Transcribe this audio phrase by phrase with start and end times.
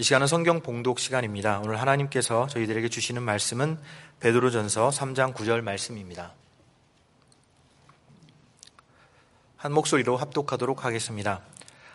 [0.00, 1.60] 이 시간은 성경 봉독 시간입니다.
[1.64, 3.78] 오늘 하나님께서 저희들에게 주시는 말씀은
[4.20, 6.34] 베드로전서 3장 9절 말씀입니다.
[9.56, 11.40] 한 목소리로 합독하도록 하겠습니다.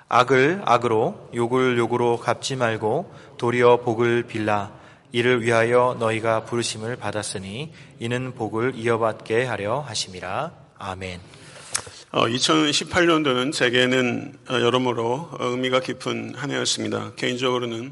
[0.09, 4.73] 악을 악으로 욕을 욕으로 갚지 말고 도리어 복을 빌라
[5.13, 10.51] 이를 위하여 너희가 부르심을 받았으니 이는 복을 이어받게 하려 하심이라.
[10.77, 11.21] 아멘.
[12.15, 17.11] 어, 2018년도는 제게는 어, 여러모로 의미가 깊은 한 해였습니다.
[17.15, 17.91] 개인적으로는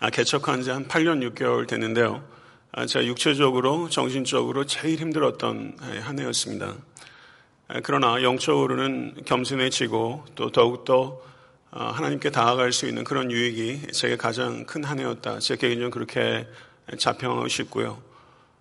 [0.00, 2.24] 아, 개척한 지 한 8년 6개월 됐는데요.
[2.72, 6.74] 아, 제가 육체적으로, 정신적으로 제일 힘들었던 한 해였습니다.
[7.68, 11.22] 아, 그러나 영적으로는 겸손해지고 또 더욱더
[11.70, 15.38] 어, 하나님께 다가갈 수 있는 그런 유익이 제게 가장 큰 한 해였다.
[15.38, 16.48] 제 개인적으로 그렇게
[16.98, 18.02] 자평하고 싶고요.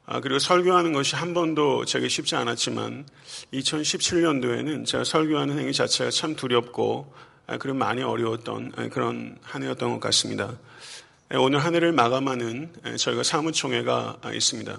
[0.06, 3.06] 아, 그리고 설교하는 것이 한 번도 제게 쉽지 않았지만
[3.54, 7.14] 2017년도에는 제가 설교하는 행위 자체가 참 두렵고
[7.48, 10.58] 아, 그리고 많이 어려웠던 아, 그런 한 해였던 것 같습니다.
[11.36, 14.78] 오늘 한 해를 마감하는 저희가 사무총회가 있습니다.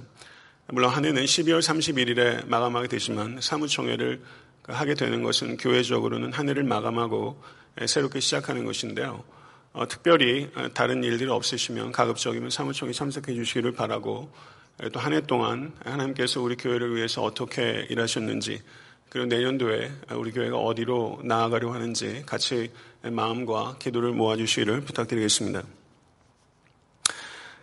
[0.68, 4.22] 물론 한 해는 12월 31일에 마감하게 되지만 사무총회를
[4.68, 7.42] 하게 되는 것은 교회적으로는 한 해를 마감하고
[7.86, 9.24] 새롭게 시작하는 것인데요.
[9.72, 14.30] 어, 특별히 다른 일들이 없으시면 가급적이면 사무총회 참석해 주시기를 바라고
[14.92, 18.60] 또 한 해 동안 하나님께서 우리 교회를 위해서 어떻게 일하셨는지
[19.08, 25.62] 그리고 내년도에 우리 교회가 어디로 나아가려 하는지 같이 마음과 기도를 모아주시기를 부탁드리겠습니다.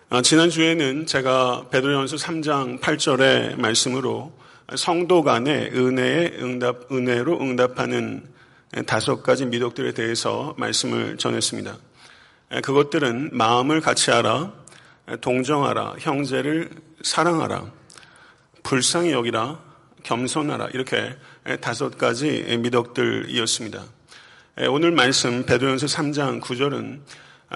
[0.10, 4.32] 아, 지난주에는 제가 베드로전서 3장 8절의 말씀으로
[4.76, 8.26] 성도 간의 은혜의 응답, 은혜로 응답하는
[8.86, 11.78] 다섯 가지 미덕들에 대해서 말씀을 전했습니다.
[12.64, 14.54] 그것들은 마음을 같이 하라,
[15.20, 16.70] 동정하라, 형제를
[17.04, 17.72] 사랑하라,
[18.64, 19.60] 불쌍히 여기라,
[20.04, 21.16] 겸손하라 이렇게
[21.60, 23.84] 다섯 가지 미덕들이었습니다.
[24.70, 27.00] 오늘 말씀 베드로전서 3장 9절은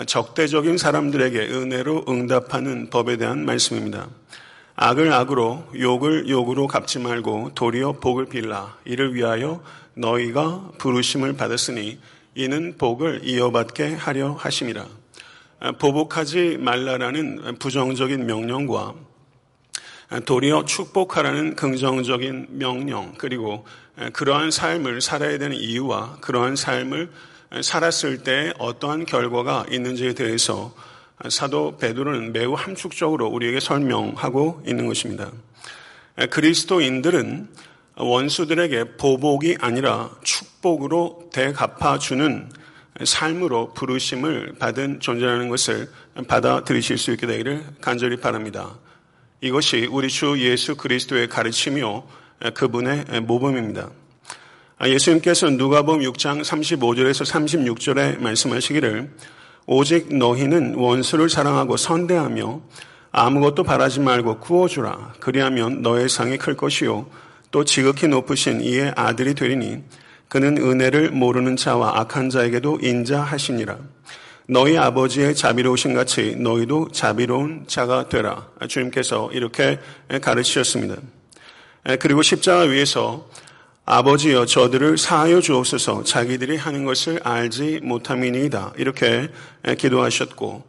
[0.08, 4.10] 적대적인 사람들에게 은혜로 응답하는 법에 대한 말씀입니다.
[4.76, 9.64] 악을 악으로 욕을 욕으로 갚지 말고 도리어 복을 빌라 이를 위하여
[9.94, 12.00] 너희가 부르심을 받았으니
[12.36, 14.86] 이는 복을 이어받게 하려 하심이라.
[15.80, 18.94] 보복하지 말라라는 부정적인 명령과
[20.26, 23.66] 도리어 축복하라는 긍정적인 명령 그리고
[24.14, 27.10] 그러한 삶을 살아야 되는 이유와 그러한 삶을
[27.62, 30.74] 살았을 때 어떠한 결과가 있는지에 대해서
[31.30, 35.32] 사도 베드로는 매우 함축적으로 우리에게 설명하고 있는 것입니다.
[36.30, 37.50] 그리스도인들은
[37.98, 42.50] 원수들에게 보복이 아니라 축복으로 대갚아주는
[43.04, 45.90] 삶으로 부르심을 받은 존재라는 것을
[46.28, 48.78] 받아들이실 수 있게 되기를 간절히 바랍니다.
[49.42, 52.04] 이것이 우리 주 예수 그리스도의 가르침이요
[52.54, 53.90] 그분의 모범입니다.
[54.86, 59.10] 예수님께서 누가복음 6장 35절에서 36절에 말씀하시기를
[59.68, 62.62] 오직 너희는 원수를 사랑하고 선대하며
[63.12, 65.16] 아무것도 바라지 말고 구워주라.
[65.20, 67.10] 그리하면 너의 상이 클 것이요
[67.52, 69.84] 또 지극히 높으신 이의 아들이 되리니
[70.28, 73.78] 그는 은혜를 모르는 자와 악한 자에게도 인자하시니라.
[74.48, 78.48] 너희 아버지의 자비로우신 같이 너희도 자비로운 자가 되라.
[78.68, 79.80] 주님께서 이렇게
[80.22, 80.98] 가르치셨습니다.
[82.00, 83.28] 그리고 십자가 위에서
[83.86, 88.74] 아버지여 저들을 사하여 주옵소서 자기들이 하는 것을 알지 못함이니이다.
[88.78, 89.30] 이렇게
[89.78, 90.64] 기도하셨고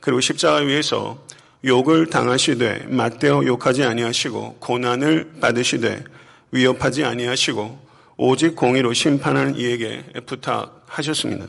[0.00, 1.24] 그리고 십자가 위에서
[1.64, 6.04] 욕을 당하시되 맞대어 욕하지 아니하시고 고난을 받으시되
[6.50, 11.46] 위협하지 아니하시고 오직 공의로 심판하는 이에게 부탁하셨습니다.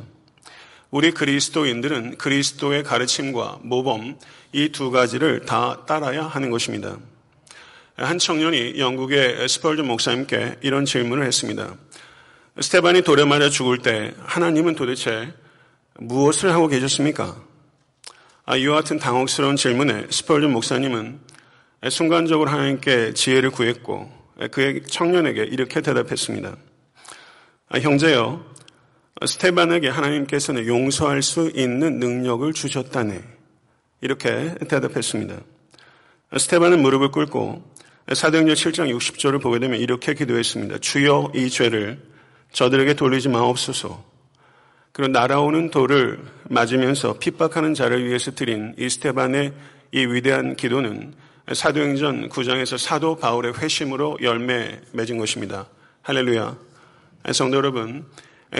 [0.93, 4.15] 우리 그리스도인들은 그리스도의 가르침과 모범
[4.51, 6.97] 이 두 가지를 다 따라야 하는 것입니다.
[7.95, 11.73] 한 청년이 영국의 스펄전 목사님께 이런 질문을 했습니다.
[12.61, 15.33] 스테반이 돌에 맞아 죽을 때 하나님은 도대체
[15.95, 17.41] 무엇을 하고 계셨습니까?
[18.45, 21.21] 아, 이와 같은 당혹스러운 질문에 스펄전 목사님은
[21.89, 24.11] 순간적으로 하나님께 지혜를 구했고
[24.51, 26.55] 그의 청년에게 이렇게 대답했습니다.
[27.69, 28.52] 아, 형제여,
[29.25, 33.21] 스테반에게 하나님께서는 용서할 수 있는 능력을 주셨다네.
[34.01, 35.39] 이렇게 대답했습니다.
[36.37, 37.63] 스테반은 무릎을 꿇고
[38.11, 40.79] 사도행전 7장 60절을 보게 되면 이렇게 기도했습니다.
[40.79, 42.01] 주여 이 죄를
[42.51, 44.03] 저들에게 돌리지 마옵소서.
[44.91, 46.19] 그리고 날아오는 돌을
[46.49, 49.53] 맞으면서 핍박하는 자를 위해서 드린 이 스테반의
[49.91, 51.13] 이 위대한 기도는
[51.51, 55.67] 사도행전 9장에서 사도 바울의 회심으로 열매 맺은 것입니다.
[56.01, 56.57] 할렐루야.
[57.31, 58.05] 성도 여러분,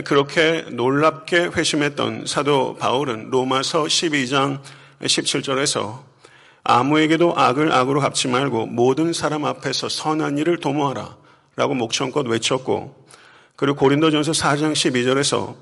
[0.01, 4.59] 그렇게 놀랍게 회심했던 사도 바울은 로마서 12장
[5.01, 6.01] 17절에서
[6.63, 11.17] 아무에게도 악을 악으로 갚지 말고 모든 사람 앞에서 선한 일을 도모하라
[11.55, 13.05] 라고 목청껏 외쳤고
[13.55, 15.55] 그리고 고린도전서 4장 12절에서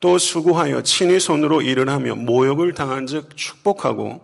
[0.00, 4.22] 또 수고하여 친히 손으로 일을 하며 모욕을 당한 즉 축복하고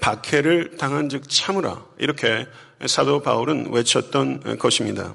[0.00, 1.84] 박해를 당한 즉 참으라.
[1.98, 2.46] 이렇게
[2.86, 5.12] 사도 바울은 외쳤던 것입니다.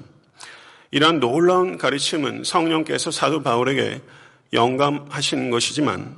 [0.94, 4.00] 이러한 놀라운 가르침은 성령께서 사도 바울에게
[4.52, 6.14] 영감하신 것이지만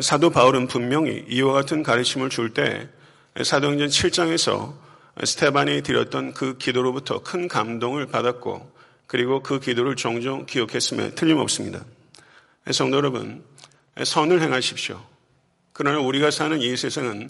[0.00, 2.88] 사도 바울은 분명히 이와 같은 가르침을 줄 때
[3.42, 4.72] 사도행전 7장에서
[5.22, 8.72] 스테반이 드렸던 그 기도로부터 큰 감동을 받았고
[9.06, 11.84] 그리고 그 기도를 종종 기억했음에 틀림없습니다.
[12.70, 13.44] 성도 여러분,
[14.02, 14.98] 선을 행하십시오.
[15.74, 17.28] 그러나 우리가 사는 이 세상은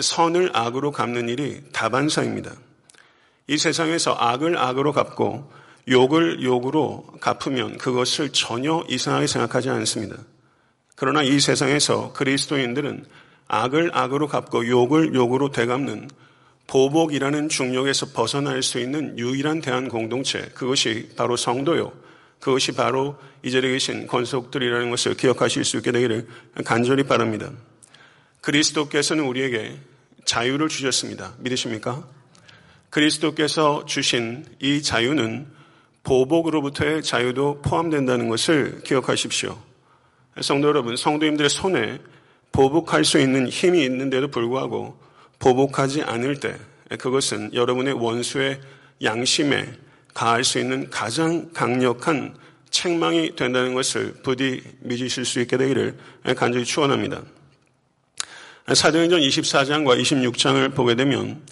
[0.00, 2.50] 선을 악으로 갚는 일이 다반사입니다.
[3.46, 10.16] 이 세상에서 악을 악으로 갚고 욕을 욕으로 갚으면 그것을 전혀 이상하게 생각하지 않습니다.
[10.96, 13.04] 그러나 이 세상에서 그리스도인들은
[13.48, 16.08] 악을 악으로 갚고 욕을 욕으로 되갚는
[16.66, 21.92] 보복이라는 중력에서 벗어날 수 있는 유일한 대한 공동체, 그것이 바로 성도요.
[22.40, 26.26] 그것이 바로 이 자리에 계신 권속들이라는 것을 기억하실 수 있게 되기를
[26.64, 27.50] 간절히 바랍니다.
[28.40, 29.78] 그리스도께서는 우리에게
[30.24, 31.34] 자유를 주셨습니다.
[31.38, 32.06] 믿으십니까?
[32.90, 35.46] 그리스도께서 주신 이 자유는
[36.04, 39.58] 보복으로부터의 자유도 포함된다는 것을 기억하십시오.
[40.40, 41.98] 성도 여러분, 성도님들의 손에
[42.52, 44.98] 보복할 수 있는 힘이 있는데도 불구하고
[45.38, 46.56] 보복하지 않을 때
[46.98, 48.60] 그것은 여러분의 원수의
[49.02, 49.72] 양심에
[50.12, 52.36] 가할 수 있는 가장 강력한
[52.70, 55.96] 책망이 된다는 것을 부디 믿으실 수 있게 되기를
[56.36, 57.22] 간절히 축원합니다.
[58.72, 61.42] 사도행전 24장과 26장을 보게 되면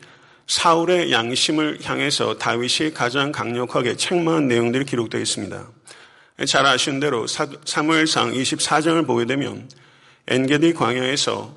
[0.46, 5.66] 사울의 양심을 향해서 다윗이 가장 강력하게 책망한 내용들이 기록되어 있습니다.
[6.46, 9.68] 잘 아시는 대로 사무엘상 24장을 보게 되면
[10.28, 11.56] 엔게디 광야에서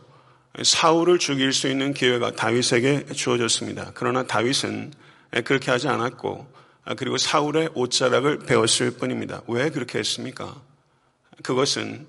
[0.64, 3.92] 사울을 죽일 수 있는 기회가 다윗에게 주어졌습니다.
[3.94, 4.94] 그러나 다윗은
[5.44, 6.48] 그렇게 하지 않았고
[6.98, 9.42] 그리고 사울의 옷자락을 베었을 뿐입니다.
[9.48, 10.56] 왜 그렇게 했습니까?
[11.44, 12.06] 그것은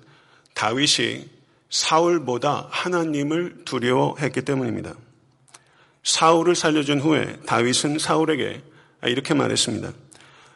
[0.53, 1.25] 다윗이
[1.69, 4.93] 사울보다 하나님을 두려워했기 때문입니다.
[6.07, 8.61] 사울을 살려준 후에 다윗은 사울에게
[9.03, 9.91] 이렇게 말했습니다.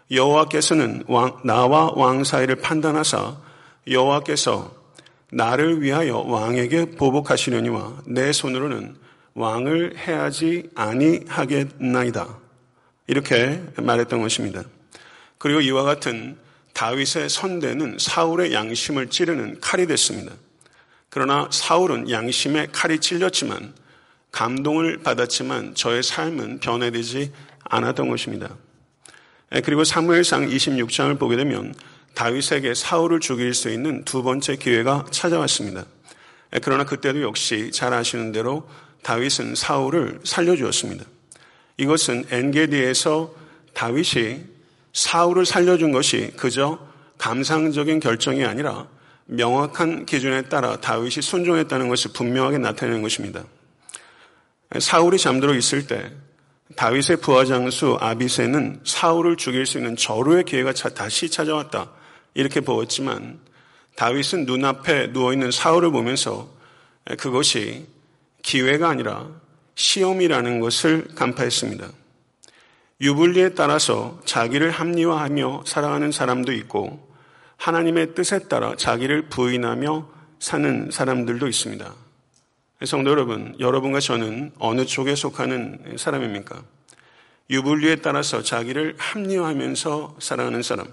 [0.09, 3.35] 여호와께서는 왕, 나와 왕 사이를 판단하사
[3.89, 4.73] 여호와께서
[5.33, 8.95] 나를 위하여 왕에게 보복하시려니와 내 손으로는
[9.33, 12.37] 왕을 해하지 아니하겠나이다.
[13.07, 14.63] 이렇게 말했던 것입니다.
[15.37, 16.37] 그리고 이와 같은
[16.73, 20.31] 다윗의 선대는 사울의 양심을 찌르는 칼이 됐습니다.
[21.09, 23.80] 그러나 사울은 양심에 칼이 찔렸지만
[24.31, 27.31] 감동을 받았지만 저의 삶은 변해되지
[27.63, 28.55] 않았던 것입니다.
[29.63, 31.73] 그리고 사무엘상 26장을 보게 되면
[32.15, 35.85] 다윗에게 사울을 죽일 수 있는 두 번째 기회가 찾아왔습니다.
[36.61, 38.67] 그러나 그때도 역시 잘 아시는 대로
[39.03, 41.05] 다윗은 사울을 살려주었습니다.
[41.77, 43.33] 이것은 엔게디에서
[43.73, 44.41] 다윗이
[44.93, 46.79] 사울을 살려준 것이 그저
[47.17, 48.87] 감상적인 결정이 아니라
[49.25, 53.43] 명확한 기준에 따라 다윗이 순종했다는 것을 분명하게 나타내는 것입니다.
[54.79, 56.11] 사울이 잠들어 있을 때
[56.75, 61.91] 다윗의 부하장수 아비세는 사울을 죽일 수 있는 절호의 기회가 다시 찾아왔다.
[62.33, 63.39] 이렇게 보았지만
[63.95, 66.49] 다윗은 눈앞에 누워있는 사울을 보면서
[67.17, 67.87] 그것이
[68.41, 69.27] 기회가 아니라
[69.75, 71.89] 시험이라는 것을 간파했습니다.
[73.01, 77.11] 유불리에 따라서 자기를 합리화하며 살아가는 사람도 있고
[77.57, 80.07] 하나님의 뜻에 따라 자기를 부인하며
[80.39, 81.93] 사는 사람들도 있습니다.
[82.85, 86.63] 성도 여러분, 여러분과 저는 어느 쪽에 속하는 사람입니까?
[87.51, 90.87] 유불리에 따라서 자기를 합리화하면서 살아가는 사람,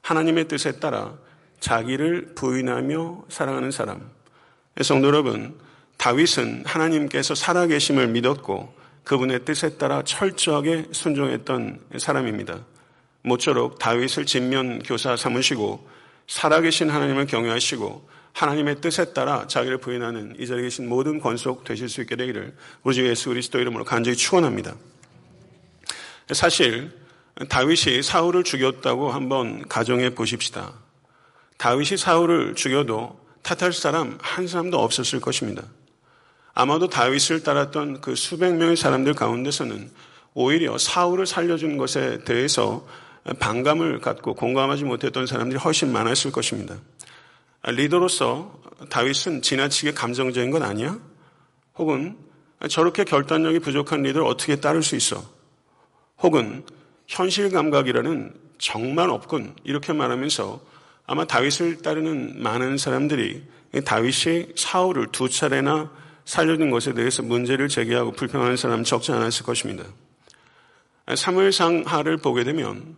[0.00, 1.12] 하나님의 뜻에 따라
[1.60, 4.08] 자기를 부인하며 살아가는 사람.
[4.80, 5.58] 성도 여러분,
[5.98, 12.64] 다윗은 하나님께서 살아계심을 믿었고 그분의 뜻에 따라 철저하게 순종했던 사람입니다.
[13.22, 15.86] 모쪼록 다윗을 진면 교사 삼으시고
[16.26, 22.00] 살아계신 하나님을 경외하시고 하나님의 뜻에 따라 자기를 부인하는 이 자리에 계신 모든 권속 되실 수
[22.00, 24.74] 있게 되기를 우리 주 예수 그리스도 이름으로 간절히 축원합니다.
[26.32, 26.90] 사실
[27.48, 30.72] 다윗이 사울을 죽였다고 한번 가정해 보십시다.
[31.58, 35.62] 다윗이 사울을 죽여도 탓할 사람 한 사람도 없었을 것입니다.
[36.54, 39.90] 아마도 다윗을 따랐던 그 수백 명의 사람들 가운데서는
[40.34, 42.86] 오히려 사울을 살려준 것에 대해서
[43.38, 46.76] 반감을 갖고 공감하지 못했던 사람들이 훨씬 많았을 것입니다.
[47.64, 50.98] 리더로서 다윗은 지나치게 감정적인 건 아니야?
[51.76, 52.16] 혹은
[52.68, 55.24] 저렇게 결단력이 부족한 리더를 어떻게 따를 수 있어?
[56.18, 56.64] 혹은
[57.06, 60.60] 현실 감각이라는 정말 없군 이렇게 말하면서
[61.06, 63.42] 아마 다윗을 따르는 많은 사람들이
[63.84, 65.90] 다윗이 사울을 두 차례나
[66.24, 69.84] 살려준 것에 대해서 문제를 제기하고 불평하는 사람 적지 않았을 것입니다.
[71.14, 72.96] 사무엘상 하를 보게 되면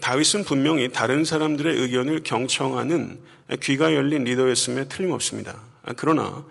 [0.00, 3.20] 다윗은 분명히 다른 사람들의 의견을 경청하는
[3.62, 5.60] 귀가 열린 리더였음에 틀림없습니다.
[5.96, 6.44] 그러나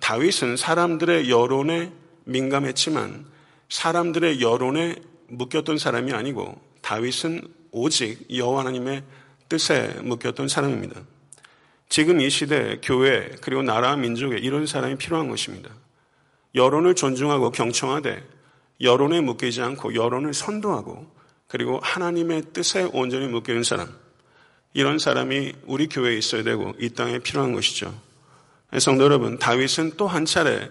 [0.00, 1.92] 다윗은 사람들의 여론에
[2.24, 3.24] 민감했지만
[3.68, 4.96] 사람들의 여론에
[5.28, 9.02] 묶였던 사람이 아니고 다윗은 오직 여호와 하나님의
[9.48, 11.00] 뜻에 묶였던 사람입니다.
[11.88, 15.70] 지금 이 시대 교회 그리고 나라 민족에 이런 사람이 필요한 것입니다.
[16.54, 18.22] 여론을 존중하고 경청하되
[18.80, 21.15] 여론에 묶이지 않고 여론을 선도하고
[21.48, 23.88] 그리고 하나님의 뜻에 온전히 묶이는 사람
[24.74, 27.94] 이런 사람이 우리 교회에 있어야 되고 이 땅에 필요한 것이죠.
[28.78, 30.70] 성도 여러분, 다윗은 또 한 차례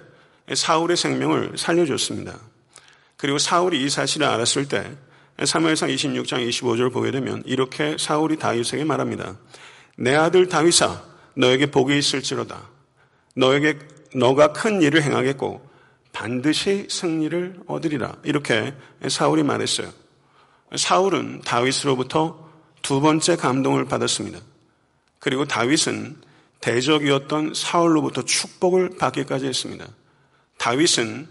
[0.54, 2.38] 사울의 생명을 살려줬습니다.
[3.18, 4.96] 그리고 사울이 이 사실을 알았을 때
[5.44, 9.38] 사무엘상 26장 25절 보게 되면 이렇게 사울이 다윗에게 말합니다.
[9.98, 11.04] 내 아들 다윗아
[11.36, 12.70] 너에게 복이 있을지로다.
[13.36, 13.80] 너에게
[14.14, 15.68] 너가 큰 일을 행하겠고
[16.14, 18.18] 반드시 승리를 얻으리라.
[18.24, 18.74] 이렇게
[19.08, 19.90] 사울이 말했어요.
[20.76, 22.50] 사울은 다윗으로부터
[22.82, 24.40] 두 번째 감동을 받았습니다.
[25.20, 26.22] 그리고 다윗은
[26.62, 29.86] 대적이었던 사울로부터 축복을 받기까지 했습니다.
[30.58, 31.28] 다윗은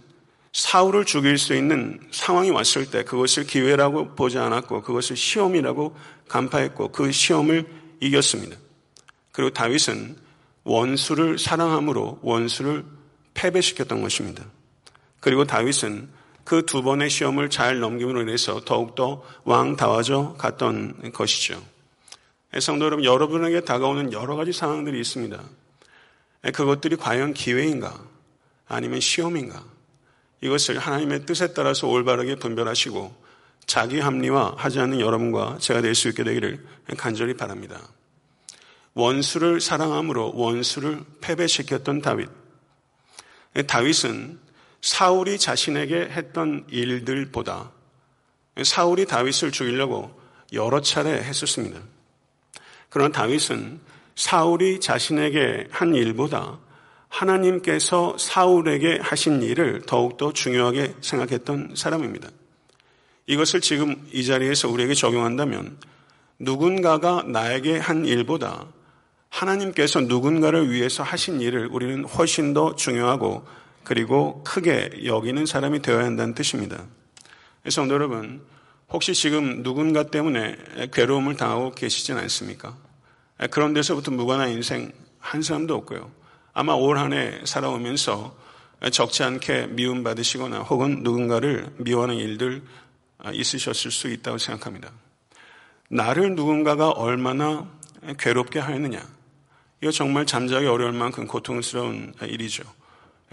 [0.52, 5.96] 사울을 죽일 수 있는 상황이 왔을 때 그것을 기회라고 보지 않았고 그것을 시험이라고
[6.28, 7.66] 간파했고 그 시험을
[8.00, 8.56] 이겼습니다.
[9.32, 10.16] 그리고 다윗은
[10.62, 12.84] 원수를 사랑함으로 원수를
[13.34, 14.44] 패배시켰던 것입니다.
[15.18, 16.08] 그리고 다윗은
[16.44, 21.62] 그 두 번의 시험을 잘 넘김으로 인해서 더욱더 왕다워져 갔던 것이죠.
[22.60, 25.42] 성도 여러분, 여러분에게 다가오는 여러 가지 상황들이 있습니다.
[26.52, 27.98] 그것들이 과연 기회인가?
[28.68, 29.64] 아니면 시험인가?
[30.42, 33.24] 이것을 하나님의 뜻에 따라서 올바르게 분별하시고
[33.66, 36.64] 자기 합리화 하지 않는 여러분과 제가 될 수 있게 되기를
[36.98, 37.80] 간절히 바랍니다.
[38.92, 42.28] 원수를 사랑함으로 원수를 패배시켰던 다윗.
[43.66, 44.38] 다윗은
[44.84, 47.72] 사울이 자신에게 했던 일들보다
[48.62, 50.14] 사울이 다윗을 죽이려고
[50.52, 51.80] 여러 차례 했었습니다.
[52.90, 53.80] 그러나 다윗은
[54.14, 56.58] 사울이 자신에게 한 일보다
[57.08, 62.28] 하나님께서 사울에게 하신 일을 더욱더 중요하게 생각했던 사람입니다.
[63.26, 65.78] 이것을 지금 이 자리에서 우리에게 적용한다면
[66.38, 68.66] 누군가가 나에게 한 일보다
[69.30, 76.34] 하나님께서 누군가를 위해서 하신 일을 우리는 훨씬 더 중요하고 그리고 크게 여기는 사람이 되어야 한다는
[76.34, 76.84] 뜻입니다.
[77.68, 78.42] 성도 여러분,
[78.90, 80.56] 혹시 지금 누군가 때문에
[80.92, 82.76] 괴로움을 당하고 계시진 않습니까?
[83.50, 86.10] 그런 데서부터 무관한 인생 한 사람도 없고요.
[86.52, 88.36] 아마 올 한 해 살아오면서
[88.92, 92.62] 적지 않게 미움받으시거나 혹은 누군가를 미워하는 일들
[93.32, 94.90] 있으셨을 수 있다고 생각합니다.
[95.90, 97.68] 나를 누군가가 얼마나
[98.18, 99.02] 괴롭게 하였느냐.
[99.82, 102.62] 이거 정말 잠자기 어려울 만큼 고통스러운 일이죠.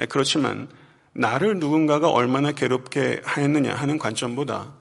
[0.10, 0.68] 그렇지만
[1.14, 4.74] 나를 누군가가 얼마나 괴롭게 하였느냐 하는 관점보다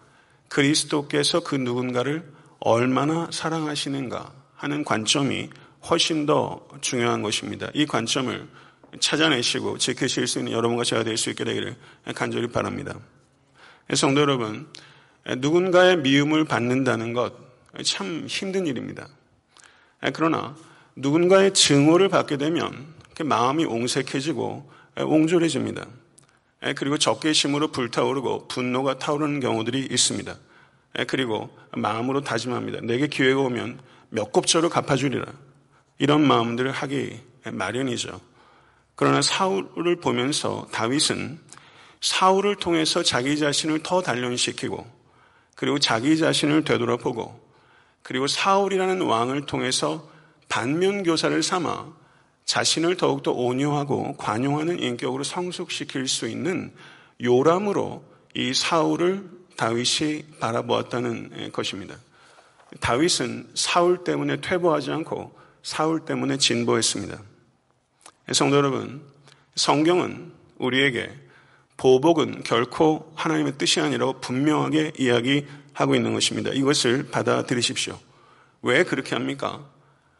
[0.48, 5.50] 그리스도께서 그 누군가를 얼마나 사랑하시는가 하는 관점이
[5.88, 7.70] 훨씬 더 중요한 것입니다.
[7.74, 8.48] 이 관점을
[9.00, 11.76] 찾아내시고 지키실 수 있는 여러분과 제가 될 수 있게 되기를
[12.14, 12.98] 간절히 바랍니다.
[13.94, 14.68] 성도 여러분,
[15.38, 17.50] 누군가의 미움을 받는다는 것
[17.84, 19.08] 참 힘든 일입니다.
[20.14, 20.56] 그러나
[20.96, 24.70] 누군가의 증오를 받게 되면 마음이 옹색해지고
[25.04, 25.86] 옹졸해집니다.
[26.76, 30.36] 그리고 적개심으로 불타오르고 분노가 타오르는 경우들이 있습니다.
[31.08, 32.80] 그리고 마음으로 다짐합니다.
[32.82, 33.80] 내게 기회가 오면
[34.10, 35.24] 몇 곱절을 갚아주리라.
[35.98, 38.20] 이런 마음들을 하기 마련이죠.
[38.94, 41.38] 그러나 사울을 보면서 다윗은
[42.00, 44.86] 사울을 통해서 자기 자신을 더 단련시키고
[45.54, 47.48] 그리고 자기 자신을 되돌아보고
[48.02, 50.08] 그리고 사울이라는 왕을 통해서
[50.48, 51.99] 반면 교사를 삼아
[52.44, 56.72] 자신을 더욱더 온유하고 관용하는 인격으로 성숙시킬 수 있는
[57.22, 58.04] 요람으로
[58.34, 61.96] 이 사울을 다윗이 바라보았다는 것입니다.
[62.80, 67.20] 다윗은 사울 때문에 퇴보하지 않고 사울 때문에 진보했습니다.
[68.32, 69.02] 성도 여러분,
[69.56, 71.10] 성경은 우리에게
[71.76, 76.50] 보복은 결코 하나님의 뜻이 아니라고 분명하게 이야기하고 있는 것입니다.
[76.50, 77.98] 이것을 받아들이십시오.
[78.62, 79.64] 왜 그렇게 합니까?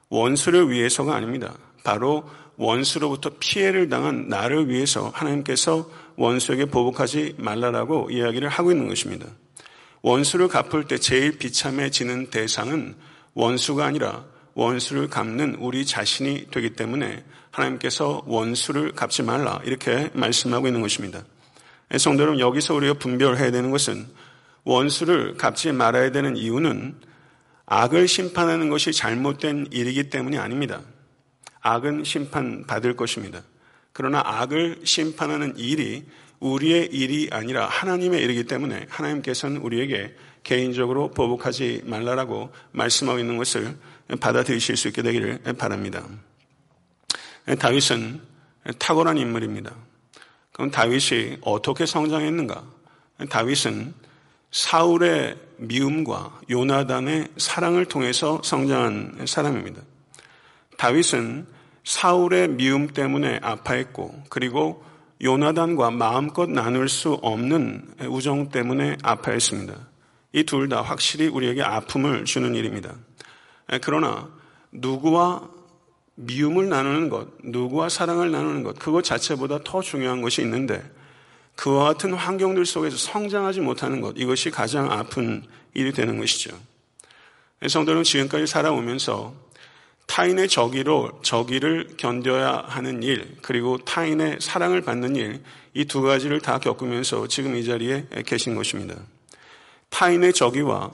[0.08, 1.54] 원수를 위해서가 아닙니다.
[1.82, 9.26] 바로 원수로부터 피해를 당한 나를 위해서 하나님께서 원수에게 보복하지 말라라고 이야기를 하고 있는 것입니다.
[10.02, 12.94] 원수를 갚을 때 제일 비참해지는 대상은
[13.34, 20.80] 원수가 아니라 원수를 갚는 우리 자신이 되기 때문에 하나님께서 원수를 갚지 말라 이렇게 말씀하고 있는
[20.80, 21.22] 것입니다.
[21.98, 24.06] 성도 여러분 여기서 우리가 분별해야 되는 것은
[24.64, 26.94] 원수를 갚지 말아야 되는 이유는
[27.66, 30.82] 악을 심판하는 것이 잘못된 일이기 때문이 아닙니다.
[31.60, 33.42] 악은 심판받을 것입니다.
[33.92, 36.04] 그러나 악을 심판하는 일이
[36.40, 43.76] 우리의 일이 아니라 하나님의 일이기 때문에 하나님께서는 우리에게 개인적으로 보복하지 말라라고 말씀하고 있는 것을
[44.20, 46.06] 받아들이실 수 있게 되기를 바랍니다.
[47.58, 48.20] 다윗은
[48.78, 49.74] 탁월한 인물입니다.
[50.52, 52.64] 그럼 다윗이 어떻게 성장했는가?
[53.28, 53.94] 다윗은
[54.50, 59.82] 사울의 미움과 요나단의 사랑을 통해서 성장한 사람입니다.
[60.80, 61.46] 다윗은
[61.84, 64.82] 사울의 미움 때문에 아파했고 그리고
[65.22, 69.74] 요나단과 마음껏 나눌 수 없는 우정 때문에 아파했습니다.
[70.32, 72.94] 이 둘 다 확실히 우리에게 아픔을 주는 일입니다.
[73.82, 74.30] 그러나
[74.72, 75.50] 누구와
[76.14, 80.82] 미움을 나누는 것, 누구와 사랑을 나누는 것, 그것 자체보다 더 중요한 것이 있는데
[81.56, 85.42] 그와 같은 환경들 속에서 성장하지 못하는 것, 이것이 가장 아픈
[85.74, 86.56] 일이 되는 것이죠.
[87.68, 89.49] 성도는 지금까지 살아오면서
[90.10, 95.40] 타인의 적의로 적의를 견뎌야 하는 일, 그리고 타인의 사랑을 받는 일,
[95.72, 98.96] 이 두 가지를 다 겪으면서 지금 이 자리에 계신 것입니다.
[99.90, 100.90] 타인의 적의와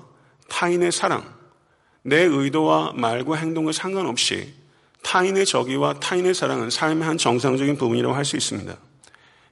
[0.50, 1.34] 타인의 사랑,
[2.02, 4.52] 내 의도와 말과 행동과 상관없이
[5.02, 8.76] 타인의 적의와 타인의 사랑은 삶의 한 정상적인 부분이라고 할 수 있습니다.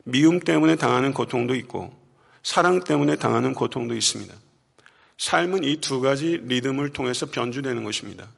[0.04, 1.90] 미움 때문에 당하는 고통도 있고
[2.42, 4.34] 사랑 때문에 당하는 고통도 있습니다.
[5.16, 8.28] 삶은 이 두 가지 리듬을 통해서 변주되는 것입니다.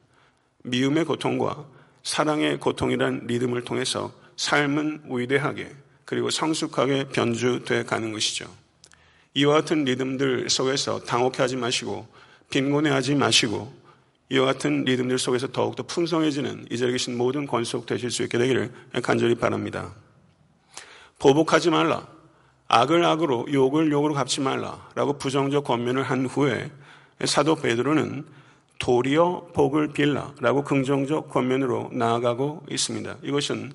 [0.63, 1.65] 미움의 고통과
[2.03, 5.69] 사랑의 고통이란 리듬을 통해서 삶은 위대하게
[6.05, 8.49] 그리고 성숙하게 변주돼 가는 것이죠.
[9.33, 12.07] 이와 같은 리듬들 속에서 당혹해 하지 마시고
[12.49, 13.73] 빈곤해 하지 마시고
[14.29, 18.71] 이와 같은 리듬들 속에서 더욱더 풍성해지는 이 자리에 계신 모든 권속 되실 수 있게 되기를
[19.03, 19.93] 간절히 바랍니다.
[21.19, 22.07] 보복하지 말라.
[22.67, 26.69] 악을 악으로 욕을 욕으로 갚지 말라라고 부정적 권면을 한 후에
[27.25, 28.25] 사도 베드로는
[28.79, 33.17] 도리어 복을 빌라라고 긍정적 권면으로 나아가고 있습니다.
[33.23, 33.73] 이것은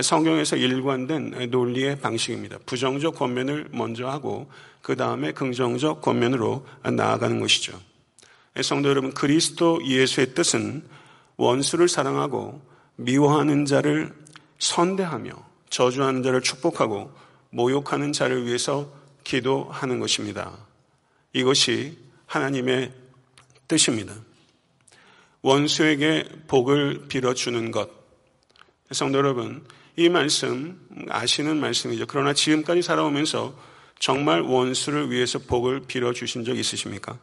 [0.00, 2.58] 성경에서 일관된 논리의 방식입니다.
[2.66, 4.50] 부정적 권면을 먼저 하고
[4.82, 7.78] 그 다음에 긍정적 권면으로 나아가는 것이죠.
[8.62, 10.82] 성도 여러분, 그리스도 예수의 뜻은
[11.36, 12.60] 원수를 사랑하고
[12.96, 14.14] 미워하는 자를
[14.58, 15.32] 선대하며
[15.70, 17.10] 저주하는 자를 축복하고
[17.50, 18.88] 모욕하는 자를 위해서
[19.24, 20.52] 기도하는 것입니다.
[21.32, 22.92] 이것이 하나님의
[23.66, 24.14] 뜻입니다.
[25.44, 27.90] 원수에게 복을 빌어주는 것.
[28.90, 29.62] 성도 여러분,
[29.94, 30.80] 이 말씀
[31.10, 32.06] 아시는 말씀이죠.
[32.06, 33.54] 그러나 지금까지 살아오면서
[33.98, 37.18] 정말 원수를 위해서 복을 빌어주신 적 있으십니까?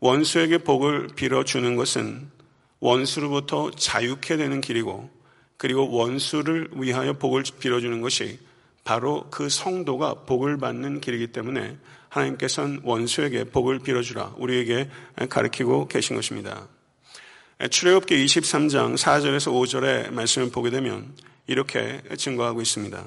[0.00, 2.30] 원수에게 복을 빌어주는 것은
[2.80, 5.10] 원수로부터 자유케 되는 길이고
[5.58, 8.38] 그리고 원수를 위하여 복을 빌어주는 것이
[8.82, 11.76] 바로 그 성도가 복을 받는 길이기 때문에
[12.08, 14.88] 하나님께서는 원수에게 복을 빌어주라 우리에게
[15.28, 16.66] 가르치고 계신 것입니다.
[17.68, 21.12] 출애굽기 23장 4절에서 5절의 말씀을 보게 되면
[21.46, 23.04] 이렇게 증거하고 있습니다.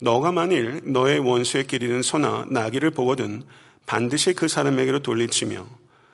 [0.00, 3.42] 너가 만일 너의 원수의 길이는 소나 나귀를 보거든
[3.84, 5.66] 반드시 그 사람에게로 돌리치며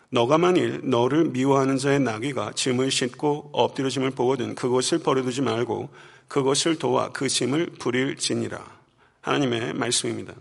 [0.08, 5.90] 너가 만일 너를 미워하는 자의 나귀가 짐을 싣고 엎드려 짐을 보거든 그것을 버려두지 말고
[6.28, 8.64] 그것을 도와 그 짐을 부릴지니라.
[9.20, 10.32] 하나님의 말씀입니다.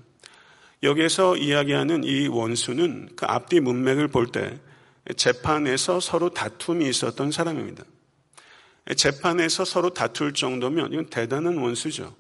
[0.82, 4.60] 여기에서 이야기하는 이 원수는 그 앞뒤 문맥을 볼 때
[5.16, 7.84] 재판에서 서로 다툼이 있었던 사람입니다.
[8.96, 12.16] 재판에서 서로 다툴 정도면 이건 대단한 원수죠.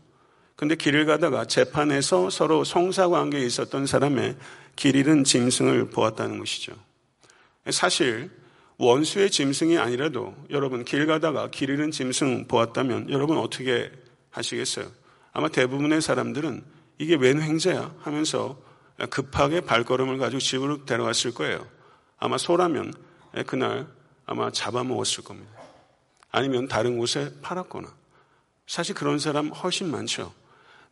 [0.56, 4.36] 근데 길을 가다가 재판에서 서로 성사관계에 있었던 사람의
[4.76, 6.74] 길 잃은 짐승을 보았다는 것이죠.
[7.72, 8.30] 사실
[8.78, 13.92] 원수의 짐승이 아니라도 여러분 길 가다가 길 잃은 짐승 보았다면 여러분 어떻게
[14.30, 14.86] 하시겠어요?
[15.34, 16.64] 아마 대부분의 사람들은
[16.98, 18.60] 이게 웬 횡재야 하면서
[19.10, 21.66] 급하게 발걸음을 가지고 집으로 데려갔을 거예요.
[22.22, 22.94] 아마 소라면
[23.48, 23.88] 그날
[24.28, 25.52] 아마 잡아먹었을 겁니다.
[26.32, 27.92] 아니면 다른 곳에 팔았거나.
[28.68, 30.32] 사실 그런 사람 훨씬 많죠.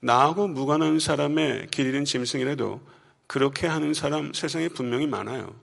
[0.01, 2.81] 나하고 무관한 사람의 길 잃은 짐승이라도
[3.27, 5.53] 그렇게 하는 사람 세상에 분명히 많아요.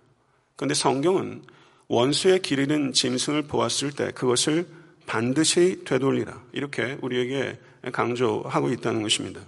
[0.55, 1.43] 그런데 성경은
[1.89, 4.69] 원수의 길 잃은 짐승을 보았을 때 그것을
[5.07, 6.43] 반드시 되돌리라.
[6.53, 7.59] 이렇게 우리에게
[7.93, 9.41] 강조하고 있다는 것입니다.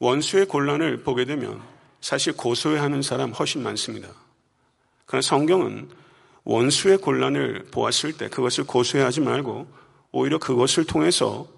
[0.00, 1.62] 원수의 곤란을 보게 되면
[2.02, 4.23] 사실 고소해하는 사람 훨씬 많습니다.
[5.06, 5.88] 그러나 성경은
[6.44, 9.66] 원수의 곤란을 보았을 때 그것을 고수해하지 말고
[10.12, 11.48] 오히려 그것을 통해서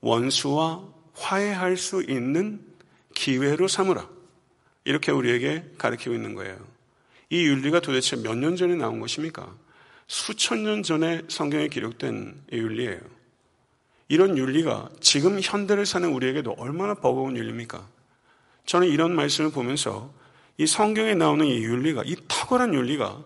[0.00, 0.82] 원수와
[1.14, 2.60] 화해할 수 있는
[3.14, 4.08] 기회로 삼으라.
[4.84, 6.58] 이렇게 우리에게 가르치고 있는 거예요.
[7.30, 9.54] 이 윤리가 도대체 몇 년 전에 나온 것입니까?
[10.08, 13.00] 수천 년 전에 성경에 기록된 이 윤리예요.
[14.08, 17.88] 이런 윤리가 지금 현대를 사는 우리에게도 얼마나 버거운 윤리입니까?
[18.66, 20.12] 저는 이런 말씀을 보면서
[20.58, 23.24] 이 성경에 나오는 이 윤리가, 이 탁월한 윤리가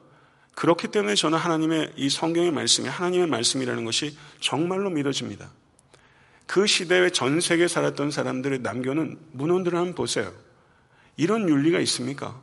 [0.55, 5.51] 그렇기 때문에 저는 하나님의 이 성경의 말씀이 하나님의 말씀이라는 것이 정말로 믿어집니다.
[6.47, 10.33] 그 시대에 전 세계에 살았던 사람들의 남겨놓은 문헌들을 한번 보세요.
[11.17, 12.41] 이런 윤리가 있습니까?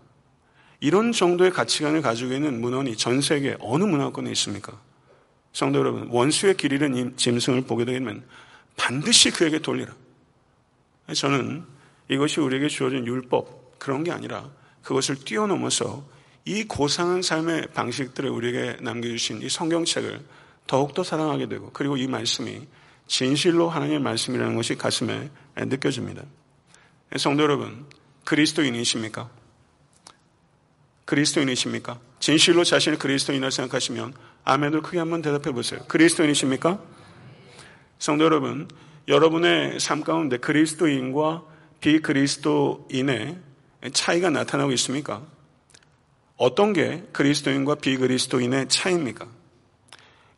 [0.80, 4.80] 이런 정도의 가치관을 가지고 있는 문헌이 전 세계 어느 문화권에 있습니까?
[5.54, 8.24] 성도 여러분, 원수의 길 잃은 짐승을 보게 되면
[8.76, 9.94] 반드시 그에게 돌리라.
[11.16, 11.64] 저는
[12.10, 14.50] 이것이 우리에게 주어진 율법, 그런 게 아니라
[14.84, 16.06] 그것을 뛰어넘어서
[16.46, 20.22] 이 고상한 삶의 방식들을 우리에게 남겨주신 이 성경책을
[20.68, 22.68] 더욱더 사랑하게 되고 그리고 이 말씀이
[23.08, 26.24] 진실로 하나님의 말씀이라는 것이 가슴에 느껴집니다.
[27.18, 27.86] 성도 여러분,
[28.26, 29.30] 그리스도인이십니까?
[31.06, 32.00] 그리스도인이십니까?
[32.20, 34.14] 진실로 자신을 그리스도인이라 생각하시면
[34.46, 35.82] 아멘을 크게 한번 대답해 보세요.
[35.88, 36.82] 그리스도인이십니까?
[38.00, 38.68] 성도 여러분,
[39.08, 41.44] 여러분의 삶 가운데 그리스도인과
[41.82, 43.38] 비그리스도인의
[43.92, 45.22] 차이가 나타나고 있습니까?
[46.38, 49.28] 어떤 게 그리스도인과 비그리스도인의 차이입니까?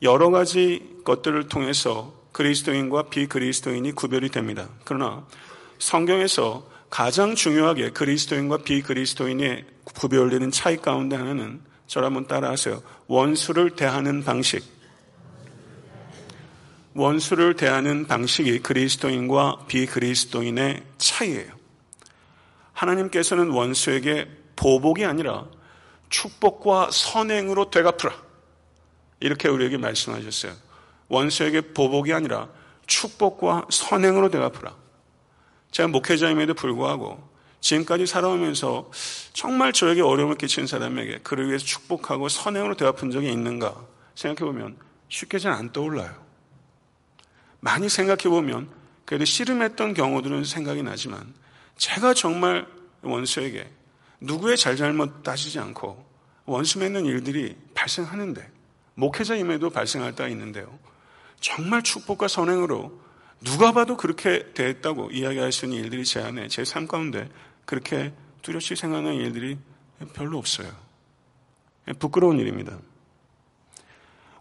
[0.01, 4.67] 여러 가지 것들을 통해서 그리스도인과 비그리스도인이 구별이 됩니다.
[4.83, 5.25] 그러나
[5.79, 12.81] 성경에서 가장 중요하게 그리스도인과 비그리스도인의 구별되는 차이 가운데 하나는 저를 한번 따라하세요.
[13.07, 14.63] 원수를 대하는 방식.
[16.93, 21.64] 원수를 대하는 방식이 그리스도인과 비그리스도인의 차이예요.
[22.75, 25.47] 하나님께서는 원수에게 보복이 아니라
[26.09, 28.13] 축복과 선행으로 되갚으라.
[29.19, 30.53] 이렇게 우리에게 말씀하셨어요.
[31.07, 32.49] 원수에게 보복이 아니라
[32.85, 34.75] 축복과 선행으로 되갚으라.
[35.71, 37.27] 제가 목회자임에도 불구하고
[37.61, 38.91] 지금까지 살아오면서
[39.33, 43.75] 정말 저에게 어려움을 끼친 사람에게 그를 위해서 축복하고 선행으로 되갚은 적이 있는가
[44.13, 44.77] 생각해보면
[45.09, 46.13] 쉽게 잘 안 떠올라요.
[47.59, 48.69] 많이 생각해보면
[49.05, 51.33] 그래도 씨름했던 경우들은 생각이 나지만
[51.77, 52.67] 제가 정말
[53.01, 53.69] 원수에게
[54.21, 56.05] 누구의 잘잘못 따지지 않고
[56.45, 58.51] 원수 맺는 일들이 발생하는데
[58.95, 60.79] 목회자임에도 발생할 때가 있는데요.
[61.39, 62.99] 정말 축복과 선행으로
[63.41, 67.29] 누가 봐도 그렇게 됐다고 이야기할 수 있는 일들이 제 안에 제 삶 가운데
[67.65, 69.57] 그렇게 뚜렷이 생각하는 일들이
[70.13, 70.71] 별로 없어요.
[71.99, 72.77] 부끄러운 일입니다.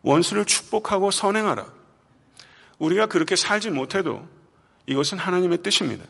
[0.03, 1.73] 원수를 축복하고 선행하라.
[2.79, 4.27] 우리가 그렇게 살지 못해도
[4.87, 6.05] 이것은 하나님의 뜻입니다.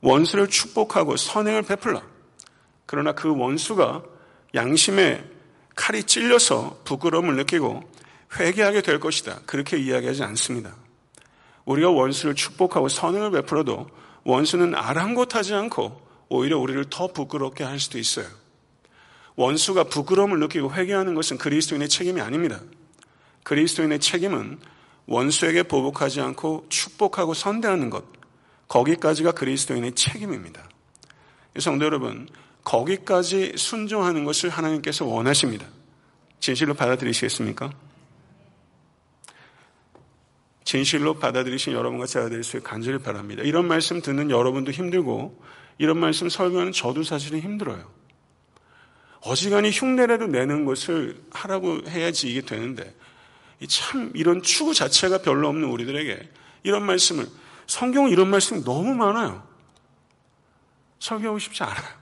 [0.00, 2.02] 원수를 축복하고 선행을 베풀라.
[2.86, 4.02] 그러나 그 원수가
[4.54, 5.24] 양심에
[5.74, 7.82] 칼이 찔려서 부끄러움을 느끼고
[8.38, 9.40] 회개하게 될 것이다.
[9.46, 10.74] 그렇게 이야기하지 않습니다.
[11.64, 13.88] 우리가 원수를 축복하고 선행을 베풀어도
[14.24, 18.26] 원수는 아랑곳하지 않고 오히려 우리를 더 부끄럽게 할 수도 있어요.
[19.36, 22.60] 원수가 부끄러움을 느끼고 회개하는 것은 그리스도인의 책임이 아닙니다.
[23.44, 24.58] 그리스도인의 책임은
[25.06, 28.17] 원수에게 보복하지 않고 축복하고 선대하는 것.
[28.68, 30.68] 거기까지가 그리스도인의 책임입니다.
[31.58, 32.28] 성도 여러분,
[32.64, 35.66] 거기까지 순종하는 것을 하나님께서 원하십니다.
[36.38, 37.72] 진실로 받아들이시겠습니까?
[40.64, 43.42] 진실로 받아들이신 여러분과 제가 될수 있게 간절히 바랍니다.
[43.42, 45.42] 이런 말씀 듣는 여러분도 힘들고
[45.78, 47.90] 이런 말씀 설교하는 저도 사실은 힘들어요.
[49.20, 52.94] 어지간히 흉내라도 내는 것을 하라고 해야지 이게 되는데
[53.66, 56.28] 참 이런 추구 자체가 별로 없는 우리들에게
[56.64, 57.26] 이런 말씀을
[57.68, 59.46] 성경은 이런 말씀이 너무 많아요.
[60.98, 61.98] 설교하고 싶지 않아요.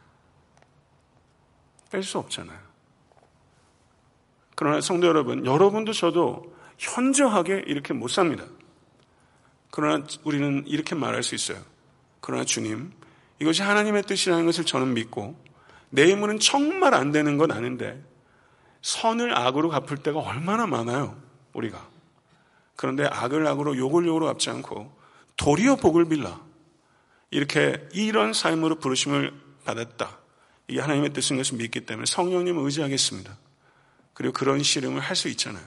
[1.90, 2.58] 뺄 수 없잖아요.
[4.54, 8.44] 그러나 성도 여러분, 여러분도 저도 현저하게 이렇게 못 삽니다.
[9.70, 11.62] 그러나 우리는 이렇게 말할 수 있어요.
[12.20, 12.92] 그러나 주님,
[13.38, 15.36] 이것이 하나님의 뜻이라는 것을 저는 믿고
[15.90, 18.02] 내 힘으로는 정말 안 되는 건 아는데
[18.82, 21.20] 선을 악으로 갚을 때가 얼마나 많아요,
[21.52, 21.86] 우리가.
[22.76, 24.96] 그런데 악을 악으로 욕을 욕으로 갚지 않고
[25.36, 26.40] 도리어 복을 빌라.
[27.30, 29.32] 이렇게 이런 삶으로 부르심을
[29.64, 30.18] 받았다.
[30.68, 33.36] 이게 하나님의 뜻인 것을 믿기 때문에 성령님을 의지하겠습니다.
[34.14, 35.64] 그리고 그런 씨름을 할 수 있잖아요.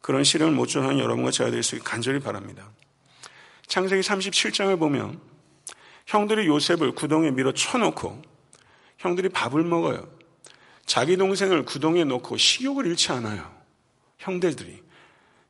[0.00, 2.70] 그런 씨름을 못 전하는 여러분과 제가 될 수 있게 간절히 바랍니다.
[3.66, 5.20] 창세기 37장을 보면
[6.06, 8.22] 형들이 요셉을 구덩이에 밀어 쳐놓고
[8.98, 10.08] 형들이 밥을 먹어요.
[10.86, 13.54] 자기 동생을 구덩이에 놓고 식욕을 잃지 않아요.
[14.18, 14.82] 형들들이.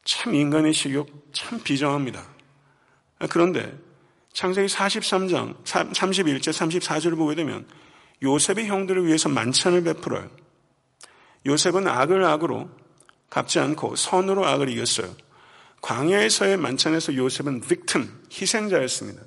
[0.04, 2.26] 참 인간의 식욕 참 비정합니다.
[3.30, 3.76] 그런데
[4.32, 7.66] 창세기 43장 31절 34절을 보게 되면
[8.22, 10.30] 요셉의 형들을 위해서 만찬을 베풀어요.
[11.46, 12.70] 요셉은 악을 악으로
[13.30, 15.14] 갚지 않고 선으로 악을 이겼어요.
[15.82, 19.22] 광야에서의 만찬에서 요셉은 victim, 희생자였습니다.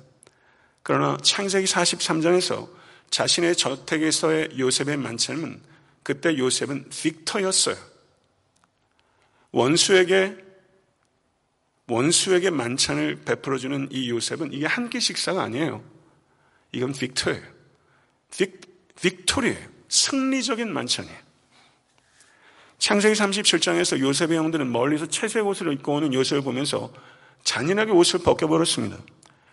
[0.82, 2.68] 그러나 창세기 43장에서
[3.10, 5.60] 자신의 저택에서의 요셉의 만찬은
[6.02, 7.76] 그때 요셉은 빅터였어요.
[9.52, 10.36] 원수에게
[11.88, 15.82] 원수에게 만찬을 베풀어주는 이 요셉은 이게 한 끼 식사가 아니에요.
[16.72, 17.42] 이건 빅터예요.
[18.36, 18.60] 빅,
[19.00, 19.68] 빅토리예요.
[19.88, 21.18] 승리적인 만찬이에요.
[22.78, 26.92] 창세기 37장에서 요셉의 형들은 멀리서 채색 옷을 입고 오는 요셉을 보면서
[27.44, 28.98] 잔인하게 옷을 벗겨버렸습니다.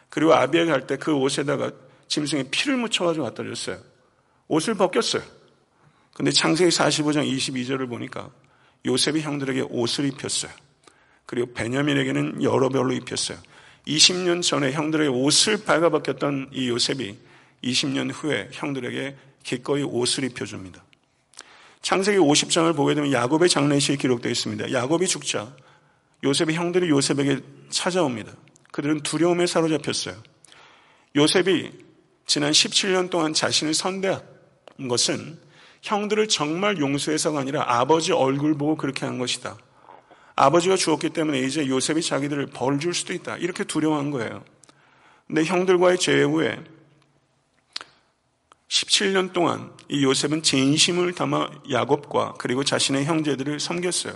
[0.09, 1.71] 그리고 아비에 갈 때 그 옷에다가
[2.07, 3.79] 짐승의 피를 묻혀가지고 갖다 줬어요.
[4.47, 5.21] 옷을 벗겼어요.
[6.15, 8.31] 근데 창세기 45장 22절을 보니까
[8.85, 10.51] 요셉이 형들에게 옷을 입혔어요.
[11.29, 13.37] 그리고 베냐민에게는 여러 별로 입혔어요.
[13.85, 17.15] 20년 전에 형들에게 옷을 발가벗겼던 이 요셉이
[17.63, 20.83] 20년 후에 형들에게 기꺼이 옷을 입혀줍니다.
[21.83, 24.71] 창세기 50장을 보게 되면 야곱의 장례식이 기록되어 있습니다.
[24.71, 25.55] 야곱이 죽자
[26.23, 28.33] 요셉의 형들이 요셉에게 찾아옵니다.
[28.71, 30.15] 그들은 두려움에 사로잡혔어요.
[31.15, 31.71] 요셉이
[32.25, 34.23] 지난 17년 동안 자신을 선대한
[34.89, 35.37] 것은
[35.83, 39.59] 형들을 정말 용서해서가 아니라 아버지 얼굴 보고 그렇게 한 것이다.
[40.39, 43.35] 아버지가 죽었기 때문에 이제 요셉이 자기들을 벌 줄 수도 있다.
[43.37, 44.45] 이렇게 두려워한 거예요.
[45.27, 46.63] 근데 형들과의 죄 후에
[48.69, 54.13] 17년 동안 이 요셉은 진심을 담아 야곱과 그리고 자신의 형제들을 섬겼어요.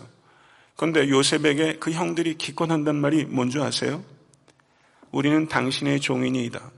[0.77, 4.01] 그런데 요셉에게 그 형들이 기권한단 말이 뭔지 아세요?
[5.11, 6.71] 우리는 당신의 종인이다.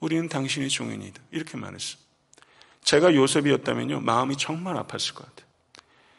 [0.00, 1.22] 우리는 당신의 종인이다.
[1.30, 1.96] 이렇게 말했어.
[2.84, 5.48] 제가 요셉이었다면요, 마음이 정말 아팠을 것 같아요.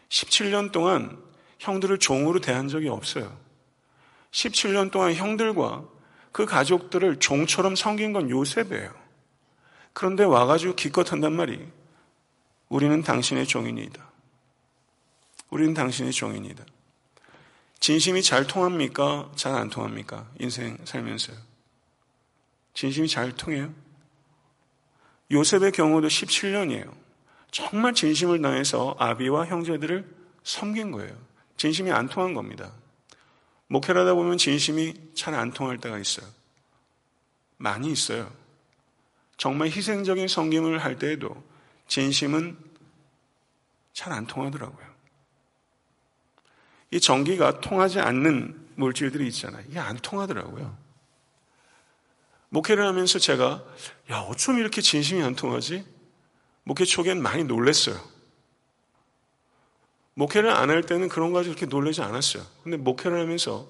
[0.10, 1.28] 17년 동안
[1.60, 3.38] 형들을 종으로 대한 적이 없어요.
[4.32, 5.86] 17년 동안 형들과
[6.32, 8.93] 그 가족들을 종처럼 섬긴 건 요셉이에요.
[9.93, 11.67] 그런데 와가지고 기껏 한단 말이
[12.69, 14.10] 우리는 당신의 종인이다.
[15.50, 16.63] 우리는 당신의 종인이다.
[17.80, 19.32] 진심이 잘 통합니까?
[19.36, 20.30] 잘 안 통합니까?
[20.39, 21.38] 인생 살면서요.
[22.74, 23.74] 진심이 잘 통해요?
[25.32, 26.93] 요셉의 경우도 17년이에요.
[27.52, 30.08] 정말 진심을 다해서 아비와 형제들을
[30.43, 31.28] 섬긴 거예요.
[31.60, 32.72] 진심이 안 통한 겁니다.
[33.67, 36.26] 목회를 하다 보면 진심이 잘 안 통할 때가 있어요.
[37.58, 38.32] 많이 있어요.
[39.36, 41.36] 정말 희생적인 성김을 할 때에도
[41.88, 42.58] 진심은
[43.91, 44.88] 잘 안 통하더라고요.
[46.91, 49.62] 이 전기가 통하지 않는 물질들이 있잖아요.
[49.67, 50.78] 이게 안 통하더라고요.
[52.48, 53.65] 목회를 하면서 제가
[54.12, 55.86] 야 어쩜 이렇게 진심이 안 통하지?
[56.63, 58.00] 목회 초기엔 많이 놀랬어요.
[60.19, 62.43] 목회를 안 할 때는 그런 거 가지고 그렇게 놀라지 않았어요.
[62.63, 63.69] 근데 목회를 하면서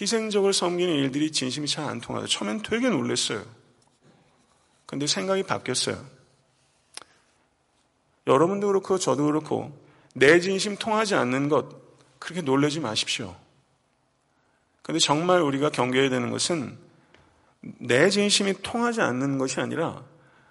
[0.00, 2.26] 희생적으로 섬기는 일들이 진심이 잘 안 통하다.
[2.26, 3.44] 처음엔 되게 놀랐어요.
[4.86, 6.04] 근데 생각이 바뀌었어요.
[8.26, 9.72] 여러분도 그렇고 저도 그렇고
[10.14, 11.68] 내 진심 통하지 않는 것
[12.18, 13.36] 그렇게 놀라지 마십시오.
[14.82, 16.76] 근데 정말 우리가 경계해야 되는 것은
[17.60, 20.02] 내 진심이 통하지 않는 것이 아니라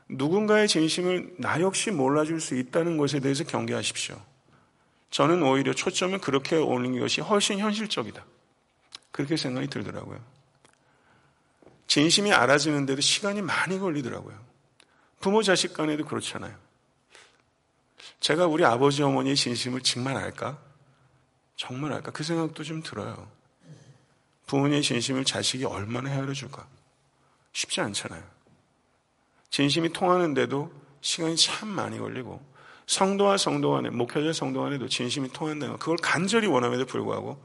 [0.07, 4.15] 누군가의 진심을 나 역시 몰라줄 수 있다는 것에 대해서 경계하십시오.
[5.09, 8.25] 저는 오히려 초점을 그렇게 올리는 것이 훨씬 현실적이다.
[9.11, 10.19] 그렇게 생각이 들더라고요.
[11.87, 14.37] 진심이 알아지는데도 시간이 많이 걸리더라고요.
[15.19, 16.55] 부모 자식 간에도 그렇잖아요.
[18.19, 20.59] 제가 우리 아버지 어머니의 진심을 정말 알까?
[21.55, 22.11] 정말 알까?
[22.11, 23.29] 그 생각도 좀 들어요.
[24.47, 26.67] 부모님의 진심을 자식이 얼마나 헤아려 줄까?
[27.53, 28.23] 쉽지 않잖아요.
[29.49, 32.43] 진심이 통하는데도 시간이 참 많이 걸리고
[32.87, 37.41] 성도와 성도 간에 목회자 성도 간에도 진심이 통한다는 것 그걸 간절히 원함에도 불구하고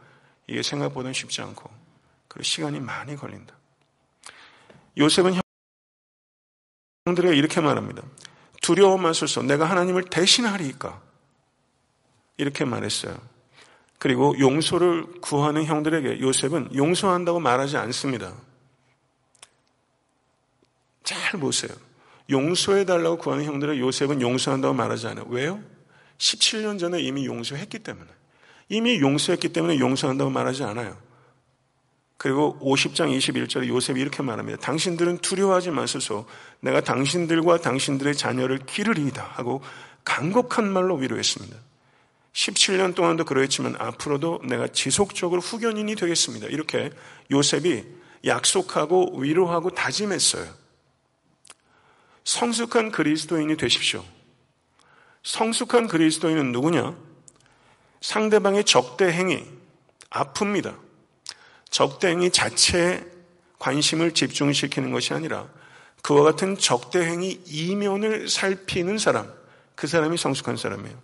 [0.47, 1.69] 이게 생각보다는 쉽지 않고
[2.29, 3.55] 그리고 시간이 많이 걸린다.
[4.97, 5.41] 요셉은
[7.07, 8.03] 형들에게 이렇게 말합니다.
[8.61, 11.03] 두려워 마소서 내가 하나님을 대신하리이까
[12.37, 13.19] 이렇게 말했어요.
[13.99, 18.33] 그리고 용서를 구하는 형들에게 요셉은 용서한다고 말하지 않습니다.
[21.03, 21.73] 잘 보세요.
[22.33, 25.27] 용서해달라고 구하는 형들을 요셉은 용서한다고 말하지 않아요.
[25.29, 25.61] 왜요?
[26.19, 28.09] 17년 전에 이미 용서했기 때문에.
[28.69, 30.97] 이미 용서했기 때문에 용서한다고 말하지 않아요.
[32.17, 34.59] 그리고 50장 21절에 요셉이 이렇게 말합니다.
[34.59, 36.27] 당신들은 두려워하지 마소서
[36.61, 39.61] 내가 당신들과 당신들의 자녀를 기르리이다 하고
[40.05, 41.57] 간곡한 말로 위로했습니다.
[42.33, 46.47] 17년 동안도 그러했지만 앞으로도 내가 지속적으로 후견인이 되겠습니다.
[46.47, 46.91] 이렇게
[47.31, 47.85] 요셉이
[48.25, 50.62] 약속하고 위로하고 다짐했어요.
[52.25, 54.05] 성숙한 그리스도인이 되십시오.
[55.23, 56.97] 성숙한 그리스도인은 누구냐?
[58.01, 59.45] 상대방의 적대 행위,
[60.11, 60.77] 아픕니다.
[61.71, 63.05] 적대 행위 자체에
[63.59, 65.49] 관심을 집중시키는 것이 아니라
[66.03, 69.33] 그와 같은 적대 행위 이면을 살피는 사람,
[69.77, 70.97] 그 사람이 성숙한 사람이에요.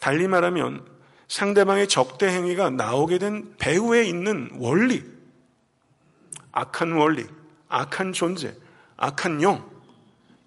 [0.00, 0.84] 달리 말하면
[1.28, 5.04] 상대방의 적대 행위가 나오게 된 배후에 있는 원리,
[6.52, 7.26] 악한 원리,
[7.68, 8.54] 악한 존재,
[8.96, 9.75] 악한 영,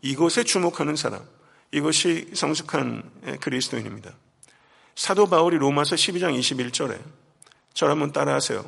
[0.01, 1.21] 이것에 주목하는 사람,
[1.71, 4.11] 이것이 성숙한 그리스도인입니다.
[4.95, 6.99] 사도 바울이 로마서 12장 21절에
[7.73, 8.65] 저를 한번 따라하세요.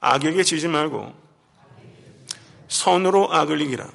[0.00, 1.14] 악에게 지지 말고
[2.68, 3.88] 선으로 악을 이기라.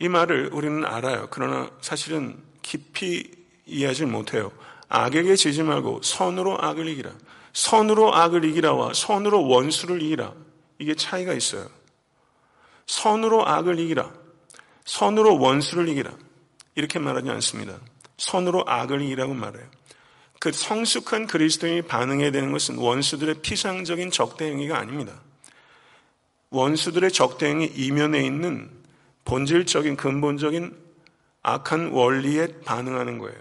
[0.00, 1.28] 이 말을 우리는 알아요.
[1.30, 3.30] 그러나 사실은 깊이
[3.66, 4.52] 이해하지 못해요.
[4.88, 7.10] 악에게 지지 말고 선으로 악을 이기라.
[7.52, 10.32] 선으로 악을 이기라와 선으로 원수를 이기라.
[10.78, 11.68] 이게 차이가 있어요.
[12.86, 14.12] 선으로 악을 이기라.
[14.88, 16.10] 선으로 원수를 이기라.
[16.74, 17.78] 이렇게 말하지 않습니다.
[18.16, 19.66] 선으로 악을 이라고 말해요.
[20.40, 25.20] 그 성숙한 그리스도인이 반응해야 되는 것은 원수들의 피상적인 적대 행위가 아닙니다.
[26.50, 28.70] 원수들의 적대 행위 이면에 있는
[29.26, 30.74] 본질적인 근본적인
[31.42, 33.36] 악한 원리에 반응하는 거예요.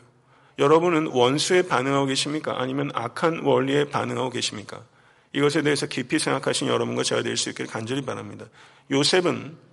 [0.59, 2.59] 여러분은 원수에 반응하고 계십니까?
[2.59, 4.83] 아니면 악한 원리에 반응하고 계십니까?
[5.31, 8.47] 이것에 대해서 깊이 생각하신 여러분과 제가 될 수 있기를 간절히 바랍니다.
[8.91, 9.66] 요셉은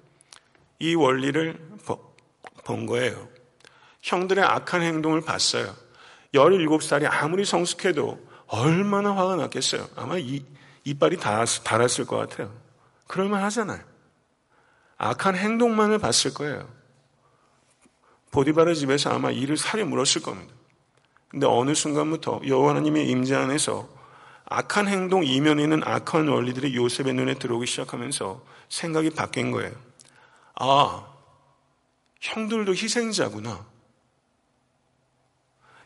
[0.85, 1.59] 이 원리를
[2.65, 3.29] 본 거예요.
[4.03, 5.75] 형들의 악한 행동을 봤어요.
[6.35, 9.89] 17살이 아무리 성숙해도 얼마나 화가 났겠어요.
[9.97, 10.45] 아마 이,
[10.85, 12.53] 이빨이 닳았을 것 같아요.
[13.07, 13.81] 그럴만 하잖아요.
[14.99, 16.69] 악한 행동만을 봤을 거예요.
[18.31, 20.53] 보디바르 집에서 아마 이를 살이 물었을 겁니다.
[21.29, 23.89] 근데 어느 순간부터 여호와 하나님의 임재 안에서
[24.47, 29.73] 악한 행동 이면에 있는 악한 원리들이 요셉의 눈에 들어오기 시작하면서 생각이 바뀐 거예요.
[30.57, 31.07] 아,
[32.21, 33.67] 형들도 희생자구나.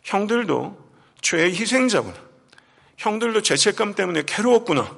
[0.03, 0.89] 형들도
[1.21, 2.17] 죄의 희생자구나.
[2.97, 4.97] 형들도 죄책감 때문에 괴로웠구나.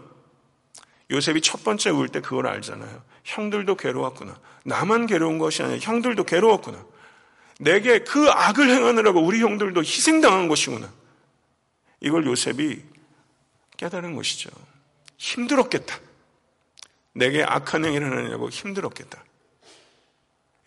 [1.11, 3.03] 요셉이 첫 번째 울 때 그걸 알잖아요.
[3.25, 4.39] 형들도 괴로웠구나.
[4.65, 6.85] 나만 괴로운 것이 아니라 형들도 괴로웠구나.
[7.59, 10.91] 내게 그 악을 행하느라고 우리 형들도 희생당한 것이구나.
[12.01, 12.83] 이걸 요셉이
[13.77, 14.51] 깨달은 것이죠.
[15.19, 15.99] 힘들었겠다.
[17.13, 19.23] 내게 악한 행위를 하느냐고 힘들었겠다.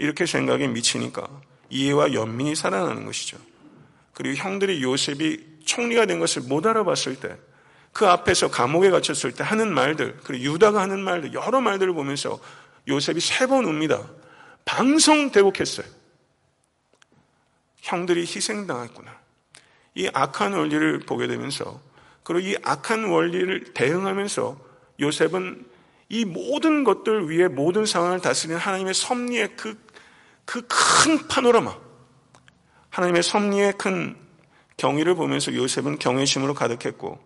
[0.04, 1.26] 이렇게 생각이 미치니까
[1.70, 3.38] 이해와 연민이 살아나는 것이죠.
[4.14, 7.38] 그리고 형들이 요셉이 총리가 된 것을 못 알아봤을 때,
[7.94, 12.38] 그 앞에서 감옥에 갇혔을 때 하는 말들, 그리고 유다가 하는 말들, 여러 말들을 보면서
[12.86, 14.04] 요셉이 세 번 웁니다.
[14.66, 15.88] 방송대곡했어요.
[17.78, 19.10] 형들이 희생당했구나.
[19.96, 21.80] 이 악한 원리를 보게 되면서,
[22.24, 24.58] 그리고 이 악한 원리를 대응하면서
[25.00, 25.66] 요셉은
[26.10, 29.82] 이 모든 것들 위에 모든 상황을 다스리는 하나님의 섭리의 그,
[30.46, 30.62] 그
[31.04, 31.76] 큰 파노라마,
[32.90, 34.16] 하나님의 섭리의 큰
[34.78, 37.20] 경위를 보면서 요셉은 경외심으로 가득했고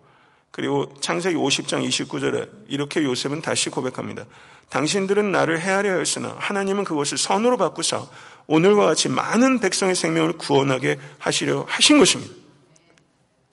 [0.50, 4.26] 그리고 창세기 50장 29절에 이렇게 요셉은 다시 고백합니다.
[4.70, 8.08] 당신들은 나를 헤아려 했으나 하나님은 그것을 선으로 바꾸사
[8.48, 12.34] 오늘과 같이 많은 백성의 생명을 구원하게 하시려 하신 것입니다.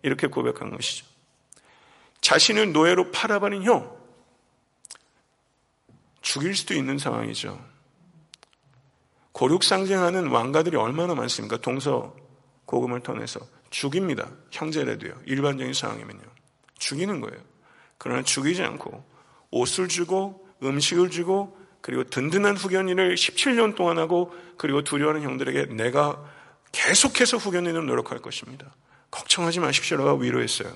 [0.03, 1.05] 이렇게 고백한 것이죠.
[2.23, 3.95] 자신을 노예로 팔아버린 형
[6.23, 7.74] 죽일 수도 있는 상황이죠.
[9.35, 11.57] 고륙 상징하는 왕가들이 얼마나 많습니까?
[11.57, 12.15] 동서
[12.67, 14.31] 고금을 통해서 죽입니다.
[14.53, 15.13] 형제라도요.
[15.27, 16.23] 일반적인 상황이면요.
[16.79, 17.37] 죽이는 거예요.
[17.99, 19.05] 그러나 죽이지 않고
[19.51, 26.25] 옷을 주고 음식을 주고 그리고 든든한 후견인을 17년 동안 하고 그리고 두려워하는 형들에게 내가
[26.71, 28.73] 계속해서 후견인을 노력할 것입니다.
[29.11, 30.73] 걱정하지 마십시오라고 위로했어요.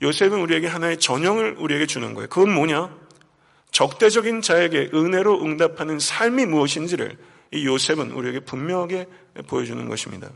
[0.00, 2.28] 요셉은 우리에게 하나의 전형을 우리에게 주는 거예요.
[2.28, 2.90] 그건 뭐냐?
[3.70, 7.18] 적대적인 자에게 은혜로 응답하는 삶이 무엇인지를
[7.52, 9.06] 이 요셉은 우리에게 분명하게
[9.46, 10.30] 보여주는 것입니다.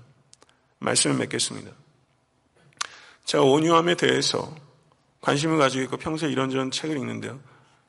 [0.78, 1.70] 말씀을 맺겠습니다.
[3.24, 4.54] 제가 온유함에 대해서
[5.20, 7.40] 관심을 가지고 있고 평소에 이런저런 책을 읽는데요.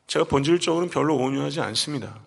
[0.07, 2.19] 제가 본질적으로는 별로 온유하지 않습니다.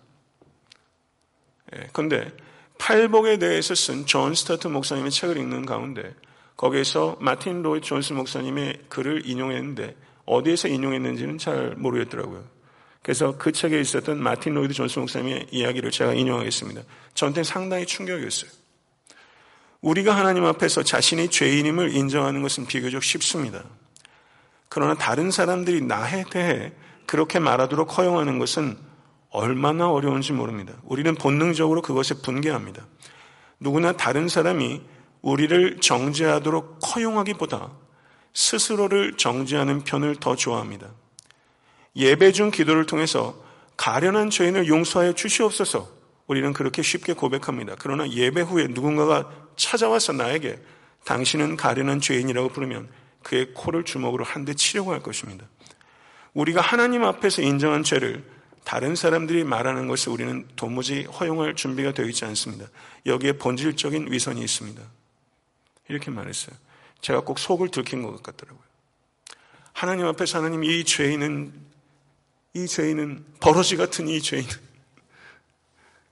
[1.93, 2.45] 그런데 예,
[2.77, 6.13] 팔복에 대해서 쓴 존 스타트 목사님의 책을 읽는 가운데
[6.57, 12.54] 거기에서 마틴 로이 존스 목사님의 글을 인용했는데 어디에서 인용했는지는 잘 모르겠더라고요.
[13.05, 16.81] 그래서 그 책에 있었던 마틴 로이드 존스 목사님의 이야기를 제가 인용하겠습니다.
[17.13, 18.49] 저한테 상당히 충격이었어요.
[19.81, 23.63] 우리가 하나님 앞에서 자신이 죄인임을 인정하는 것은 비교적 쉽습니다.
[24.69, 26.73] 그러나 다른 사람들이 나에 대해
[27.05, 28.75] 그렇게 말하도록 허용하는 것은
[29.29, 30.73] 얼마나 어려운지 모릅니다.
[30.83, 32.87] 우리는 본능적으로 그것에 분개합니다.
[33.59, 34.81] 누구나 다른 사람이
[35.21, 37.69] 우리를 정죄하도록 허용하기보다
[38.33, 40.89] 스스로를 정죄하는 편을 더 좋아합니다.
[41.95, 43.41] 예배 중 기도를 통해서
[43.77, 45.89] 가련한 죄인을 용서하여 주시옵소서
[46.27, 47.75] 우리는 그렇게 쉽게 고백합니다.
[47.79, 50.59] 그러나 예배 후에 누군가가 찾아와서 나에게
[51.05, 52.89] 당신은 가련한 죄인이라고 부르면
[53.23, 55.45] 그의 코를 주먹으로 한 대 치려고 할 것입니다.
[56.33, 58.23] 우리가 하나님 앞에서 인정한 죄를
[58.63, 62.65] 다른 사람들이 말하는 것을 우리는 도무지 허용할 준비가 되어 있지 않습니다.
[63.05, 64.81] 여기에 본질적인 위선이 있습니다.
[65.87, 66.55] 이렇게 말했어요.
[67.01, 68.63] 제가 꼭 속을 들킨 것 같더라고요.
[69.73, 71.53] 하나님 앞에서 하나님 이 죄인은
[72.55, 74.49] 이 죄인은 버러지 같은 이 죄인은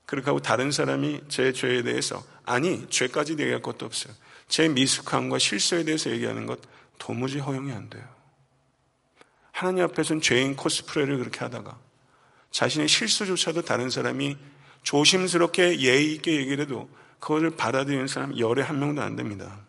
[0.04, 4.12] 그렇게 하고 다른 사람이 제 죄에 대해서 아니 죄까지 얘기할 것도 없어요.
[4.46, 6.60] 제 미숙함과 실수에 대해서 얘기하는 것
[6.98, 8.06] 도무지 허용이 안 돼요.
[9.52, 11.78] 하나님 앞에서는 죄인 코스프레를 그렇게 하다가
[12.50, 14.36] 자신의 실수조차도 다른 사람이
[14.82, 16.90] 조심스럽게 예의 있게 얘기를 해도
[17.20, 19.60] 그것을 받아들이는 사람 열에 한 명도 안 됩니다.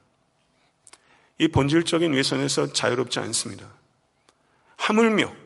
[1.37, 3.65] 이 본질적인 외선에서 자유롭지 않습니다.
[4.75, 5.44] 하물며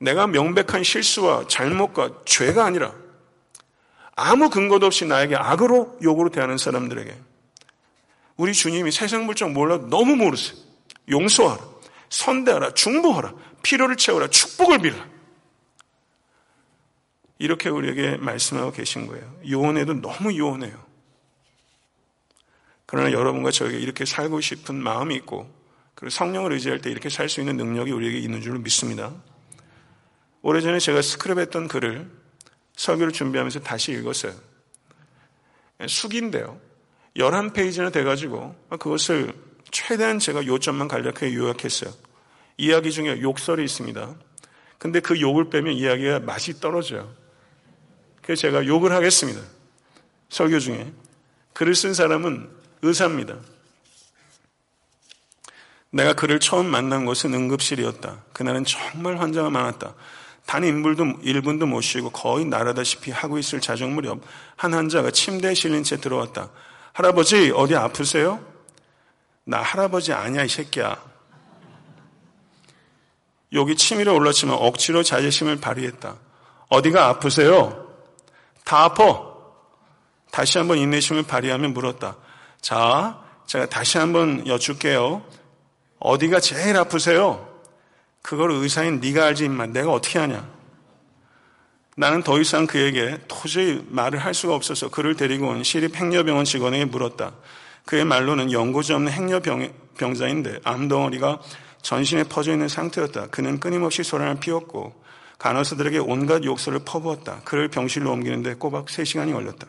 [0.00, 2.94] 내가 명백한 실수와 잘못과 죄가 아니라
[4.16, 7.16] 아무 근거도 없이 나에게 악으로 욕으로 대하는 사람들에게
[8.36, 10.58] 우리 주님이 세상 물정 몰라도 너무 모르세요.
[11.10, 11.62] 용서하라,
[12.08, 15.06] 선대하라, 중보하라, 필요를 채우라, 축복을 빌라.
[17.38, 19.34] 이렇게 우리에게 말씀하고 계신 거예요.
[19.48, 20.78] 요원해도 너무 요원해요.
[22.86, 25.50] 그러나 여러분과 저에게 이렇게 살고 싶은 마음이 있고
[25.94, 29.12] 그리고 성령을 의지할 때 이렇게 살 수 있는 능력이 우리에게 있는 줄로 믿습니다.
[30.42, 32.10] 오래전에 제가 스크랩했던 글을
[32.76, 34.32] 설교를 준비하면서 다시 읽었어요.
[35.86, 36.60] 숙인데요.
[37.16, 39.34] 11페이지나 돼가지고 그것을
[39.70, 41.92] 최대한 제가 요점만 간략하게 요약했어요.
[42.56, 44.14] 이야기 중에 욕설이 있습니다.
[44.78, 47.14] 근데 그 욕을 빼면 이야기가 맛이 떨어져요.
[48.22, 49.40] 그래서 제가 욕을 하겠습니다.
[50.30, 50.92] 설교 중에.
[51.52, 52.48] 글을 쓴 사람은
[52.82, 53.36] 의사입니다.
[55.90, 58.24] 내가 그를 처음 만난 곳은 응급실이었다.
[58.32, 59.94] 그날은 정말 환자가 많았다.
[60.50, 64.20] 단 인물도 1분도 못 쉬고 거의 나라다시피 하고 있을 자정 무렵
[64.56, 66.50] 한 환자가 침대에 실린 채 들어왔다.
[66.92, 68.44] 할아버지 어디 아프세요?
[69.44, 71.00] 나 할아버지 아니야 이 새끼야.
[73.52, 76.16] 여기 치밀어 올랐지만 억지로 자제심을 발휘했다.
[76.68, 77.86] 어디가 아프세요?
[78.64, 79.22] 다 아파.
[80.32, 82.16] 다시 한번 인내심을 발휘하며 물었다.
[82.60, 85.22] 자, 제가 다시 한번 여쭐게요.
[86.00, 87.49] 어디가 제일 아프세요?
[88.22, 89.66] 그걸 의사인 네가 알지 임마.
[89.66, 90.48] 내가 어떻게 하냐?
[91.96, 96.86] 나는 더 이상 그에게 도저히 말을 할 수가 없어서 그를 데리고 온 시립 행려병원 직원에게
[96.86, 97.32] 물었다.
[97.84, 101.40] 그의 말로는 연고지 없는 행려병자인데 암덩어리가
[101.82, 103.28] 전신에 퍼져 있는 상태였다.
[103.28, 104.94] 그는 끊임없이 소란을 피웠고
[105.38, 107.40] 간호사들에게 온갖 욕설을 퍼부었다.
[107.44, 109.66] 그를 병실로 옮기는데 꼬박 3시간이 걸렸다.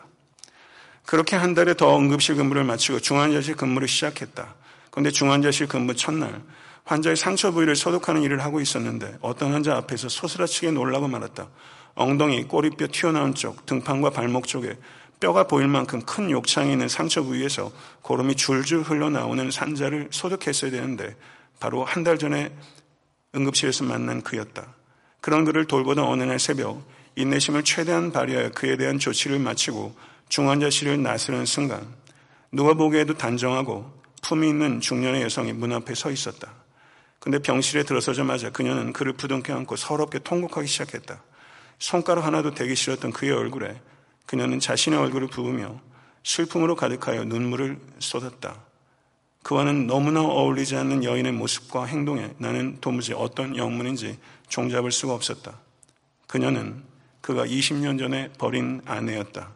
[1.06, 4.54] 그렇게 한 달에 더 응급실 근무를 마치고 중환자실 근무를 시작했다.
[4.90, 6.42] 그런데 중환자실 근무 첫날
[6.84, 11.48] 환자의 상처 부위를 소독하는 일을 하고 있었는데 어떤 환자 앞에서 소스라치게 놀라고 말았다.
[11.94, 14.76] 엉덩이, 꼬리뼈 튀어나온 쪽, 등판과 발목 쪽에
[15.20, 17.70] 뼈가 보일 만큼 큰 욕창이 있는 상처 부위에서
[18.02, 21.14] 고름이 줄줄 흘러나오는 산자를 소독했어야 되는데
[21.60, 22.52] 바로 한 달 전에
[23.34, 24.74] 응급실에서 만난 그였다.
[25.20, 26.82] 그런 그를 돌보던 어느 날 새벽
[27.14, 29.94] 인내심을 최대한 발휘하여 그에 대한 조치를 마치고
[30.28, 31.86] 중환자실을 나서는 순간
[32.50, 33.88] 누가 보기에도 단정하고
[34.22, 36.61] 품이 있는 중년의 여성이 문 앞에 서 있었다.
[37.22, 41.22] 근데 병실에 들어서자마자 그녀는 그를 부둥켜 안고 서럽게 통곡하기 시작했다.
[41.78, 43.80] 손가락 하나도 대기 싫었던 그의 얼굴에
[44.26, 45.80] 그녀는 자신의 얼굴을 부으며
[46.24, 48.64] 슬픔으로 가득하여 눈물을 쏟았다.
[49.44, 54.18] 그와는 너무나 어울리지 않는 여인의 모습과 행동에 나는 도무지 어떤 영문인지
[54.48, 55.60] 종잡을 수가 없었다.
[56.26, 56.82] 그녀는
[57.20, 59.52] 그가 20년 전에 버린 아내였다.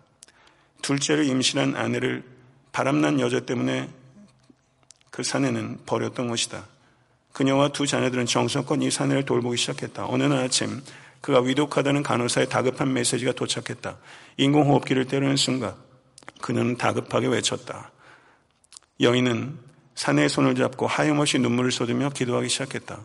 [0.82, 2.22] 둘째를 임신한 아내를
[2.70, 3.90] 바람난 여자 때문에
[5.10, 6.75] 그 사내는 버렸던 것이다.
[7.36, 10.06] 그녀와 두 자녀들은 정성껏 이 사내를 돌보기 시작했다.
[10.06, 10.80] 어느 날 아침
[11.20, 13.98] 그가 위독하다는 간호사의 다급한 메시지가 도착했다.
[14.38, 15.74] 인공호흡기를 때리는 순간
[16.40, 17.92] 그녀는 다급하게 외쳤다.
[19.02, 19.58] 여인은
[19.94, 23.00] 사내의 손을 잡고 하염없이 눈물을 쏟으며 기도하기 시작했다.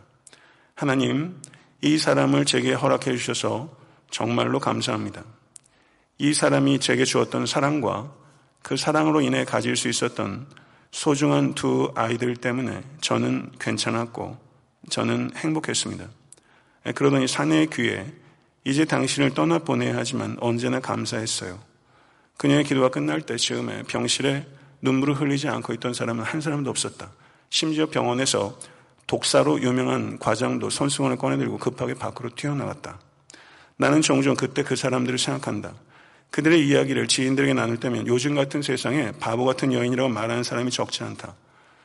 [0.75, 1.41] 하나님,
[1.81, 3.75] 이 사람을 제게 허락해 주셔서
[4.11, 5.25] 정말로 감사합니다.
[6.19, 8.13] 이 사람이 제게 주었던 사랑과
[8.63, 10.47] 그 사랑으로 인해 가질 수 있었던
[10.91, 14.37] 소중한 두 아이들 때문에 저는 괜찮았고
[14.89, 16.07] 저는 행복했습니다.
[16.95, 18.05] 그러더니 사내의 귀에
[18.63, 21.59] 이제 당신을 떠나보내야 하지만 언제나 감사했어요.
[22.37, 24.45] 그녀의 기도가 끝날 때 즈음에 병실에
[24.81, 27.11] 눈물을 흘리지 않고 있던 사람은 한 사람도 없었다.
[27.49, 28.57] 심지어 병원에서
[29.07, 32.99] 독사로 유명한 과장도 손수건을 꺼내들고 급하게 밖으로 튀어나갔다.
[33.77, 35.73] 나는 종종 그때 그 사람들을 생각한다.
[36.31, 41.35] 그들의 이야기를 지인들에게 나눌 때면 요즘 같은 세상에 바보 같은 여인이라고 말하는 사람이 적지 않다.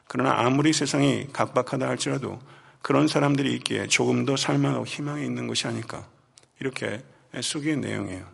[0.06, 2.38] 그러나 아무리 세상이 각박하다 할지라도
[2.80, 6.08] 그런 사람들이 있기에 조금 더 살만하고 희망이 있는 것이 아닐까.
[6.60, 7.02] 이렇게
[7.40, 8.24] 수기의 내용이에요.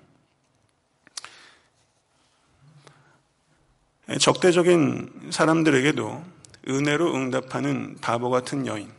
[4.20, 6.24] 적대적인 사람들에게도
[6.68, 8.90] 은혜로 응답하는 바보 같은 여인.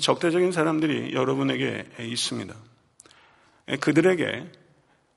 [0.00, 2.54] 적대적인 사람들이 여러분에게 있습니다.
[3.80, 4.52] 그들에게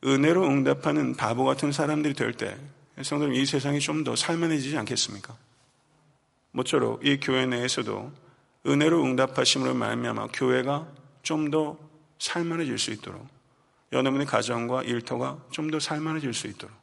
[0.04, 2.58] 은혜로 응답하는 바보 같은 사람들이 될 때,
[3.02, 5.36] 성도님, 이 세상이 좀 더 살만해지지 않겠습니까?
[6.52, 8.12] 모쪼록 이 교회 내에서도
[8.66, 10.88] 은혜로 응답하심으로 말미암아 교회가
[11.24, 11.78] 좀 더
[12.20, 13.28] 살만해질 수 있도록
[13.92, 16.76] 여러분의 가정과 일터가 좀 더 살만해질 수 있도록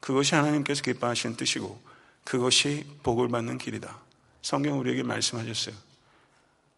[0.00, 1.80] 그것이 하나님께서 기뻐하시는 뜻이고
[2.24, 4.00] 그것이 복을 받는 길이다.
[4.42, 5.74] 성경 우리에게 말씀하셨어요.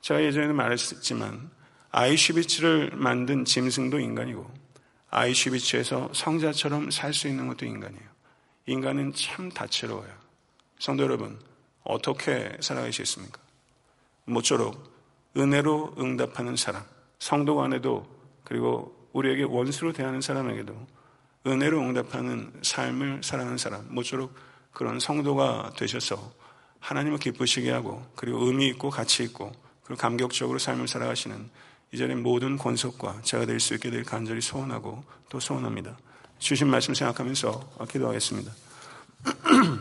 [0.03, 1.51] 제가 예전에 말했지만
[1.93, 4.64] 아이슈비츠를 만든 짐승도 인간이고
[5.15, 8.03] 아이슈비츠에서 성자처럼 살 수 있는 것도 인간이에요.
[8.67, 10.11] 인간은 참 다채로워요.
[10.79, 11.39] 성도 여러분,
[11.85, 13.41] 어떻게 살아가시겠습니까?
[14.25, 14.93] 모쪼록
[15.37, 16.83] 은혜로 응답하는 사람,
[17.19, 18.07] 성도 간에도
[18.43, 20.75] 그리고 우리에게 원수로 대하는 사람에게도
[21.47, 24.35] 은혜로 응답하는 삶을 살아가는 사람, 모쪼록
[24.73, 26.33] 그런 성도가 되셔서
[26.81, 29.53] 하나님을 기쁘시게 하고 그리고 의미 있고 가치 있고
[29.85, 31.51] 그리고 감격적으로 삶을 살아가시는
[31.95, 35.97] 이전에 모든 권속과 제가 될 수 있게 될 간절히 소원하고 또 소원합니다.
[36.41, 38.53] 주신 말씀 생각하면서 기도하겠습니다.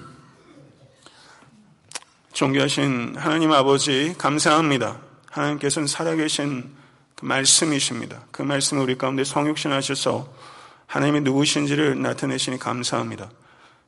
[2.34, 5.02] 존귀하신 하나님 아버지 감사합니다.
[5.32, 6.70] 하나님께서는 살아계신
[7.16, 8.28] 그 말씀이십니다.
[8.30, 10.32] 그 말씀을 우리 가운데 성육신하셔서
[10.86, 13.32] 하나님이 누구신지를 나타내시니 감사합니다.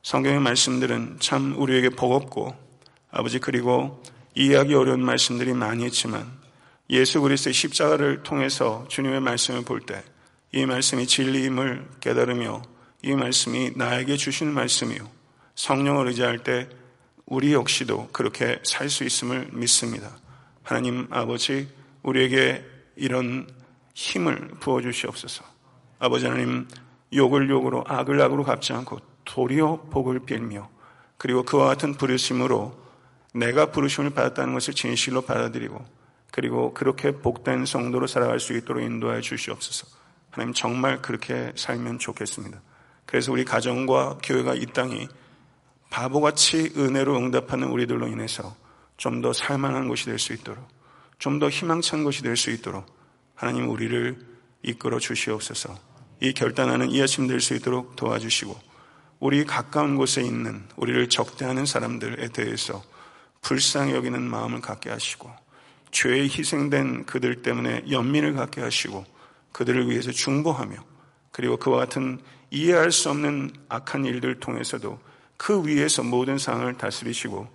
[0.02, 2.56] 성경의 말씀들은 참 우리에게 버겁고
[3.12, 4.02] 아버지 그리고
[4.34, 6.44] 이해하기 어려운 말씀들이 많이 있지만
[6.90, 10.02] 예수 그리스도의 십자가를 통해서 주님의 말씀을 볼 때
[10.52, 12.62] 이 말씀이 진리임을 깨달으며
[13.02, 15.06] 이 말씀이 나에게 주신 말씀이요
[15.54, 16.68] 성령을 의지할 때
[17.26, 20.16] 우리 역시도 그렇게 살 수 있음을 믿습니다.
[20.62, 21.68] 하나님 아버지
[22.02, 22.64] 우리에게
[22.94, 23.46] 이런
[23.94, 25.44] 힘을 부어 주시옵소서.
[25.98, 26.68] 아버지 하나님
[27.12, 30.70] 욕을 욕으로 악을 악으로 갚지 않고 도리어 복을 빌며
[31.18, 32.78] 그리고 그와 같은 부르심으로
[33.34, 35.84] 내가 부르심을 받았다는 것을 진실로 받아들이고
[36.36, 39.86] 그리고 그렇게 복된 성도로 살아갈 수 있도록 인도하여 주시옵소서.
[40.30, 42.60] 하나님 정말 그렇게 살면 좋겠습니다.
[43.06, 45.08] 그래서 우리 가정과 교회가 이 땅이
[45.88, 48.54] 바보같이 은혜로 응답하는 우리들로 인해서
[48.98, 50.68] 좀 더 살만한 곳이 될 수 있도록
[51.18, 52.84] 좀 더 희망찬 곳이 될 수 있도록
[53.34, 54.18] 하나님 우리를
[54.62, 55.74] 이끌어 주시옵소서.
[56.20, 58.54] 이 결단하는 이 아침 될 수 있도록 도와주시고
[59.20, 62.82] 우리 가까운 곳에 있는 우리를 적대하는 사람들에 대해서
[63.40, 65.30] 불쌍히 여기는 마음을 갖게 하시고
[65.90, 69.04] 죄에 희생된 그들 때문에 연민을 갖게 하시고
[69.52, 70.76] 그들을 위해서 중보하며
[71.32, 72.20] 그리고 그와 같은
[72.50, 74.98] 이해할 수 없는 악한 일들 통해서도
[75.36, 77.48] 그 위에서 모든 상황을 다스리시고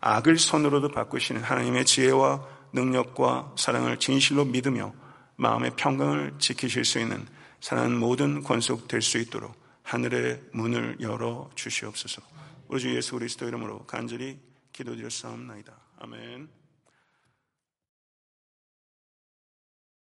[0.00, 4.92] 악을 선으로도 바꾸시는 하나님의 지혜와 능력과 사랑을 진실로 믿으며
[5.36, 7.26] 마음의 평강을 지키실 수 있는
[7.60, 12.20] 사랑하는 모든 권속 될 수 있도록 하늘의 문을 열어 주시옵소서.
[12.68, 14.38] 우리 주 예수 그리스도 이름으로 간절히
[14.72, 15.72] 기도드렸사옵나이다.
[16.00, 16.55] 아멘.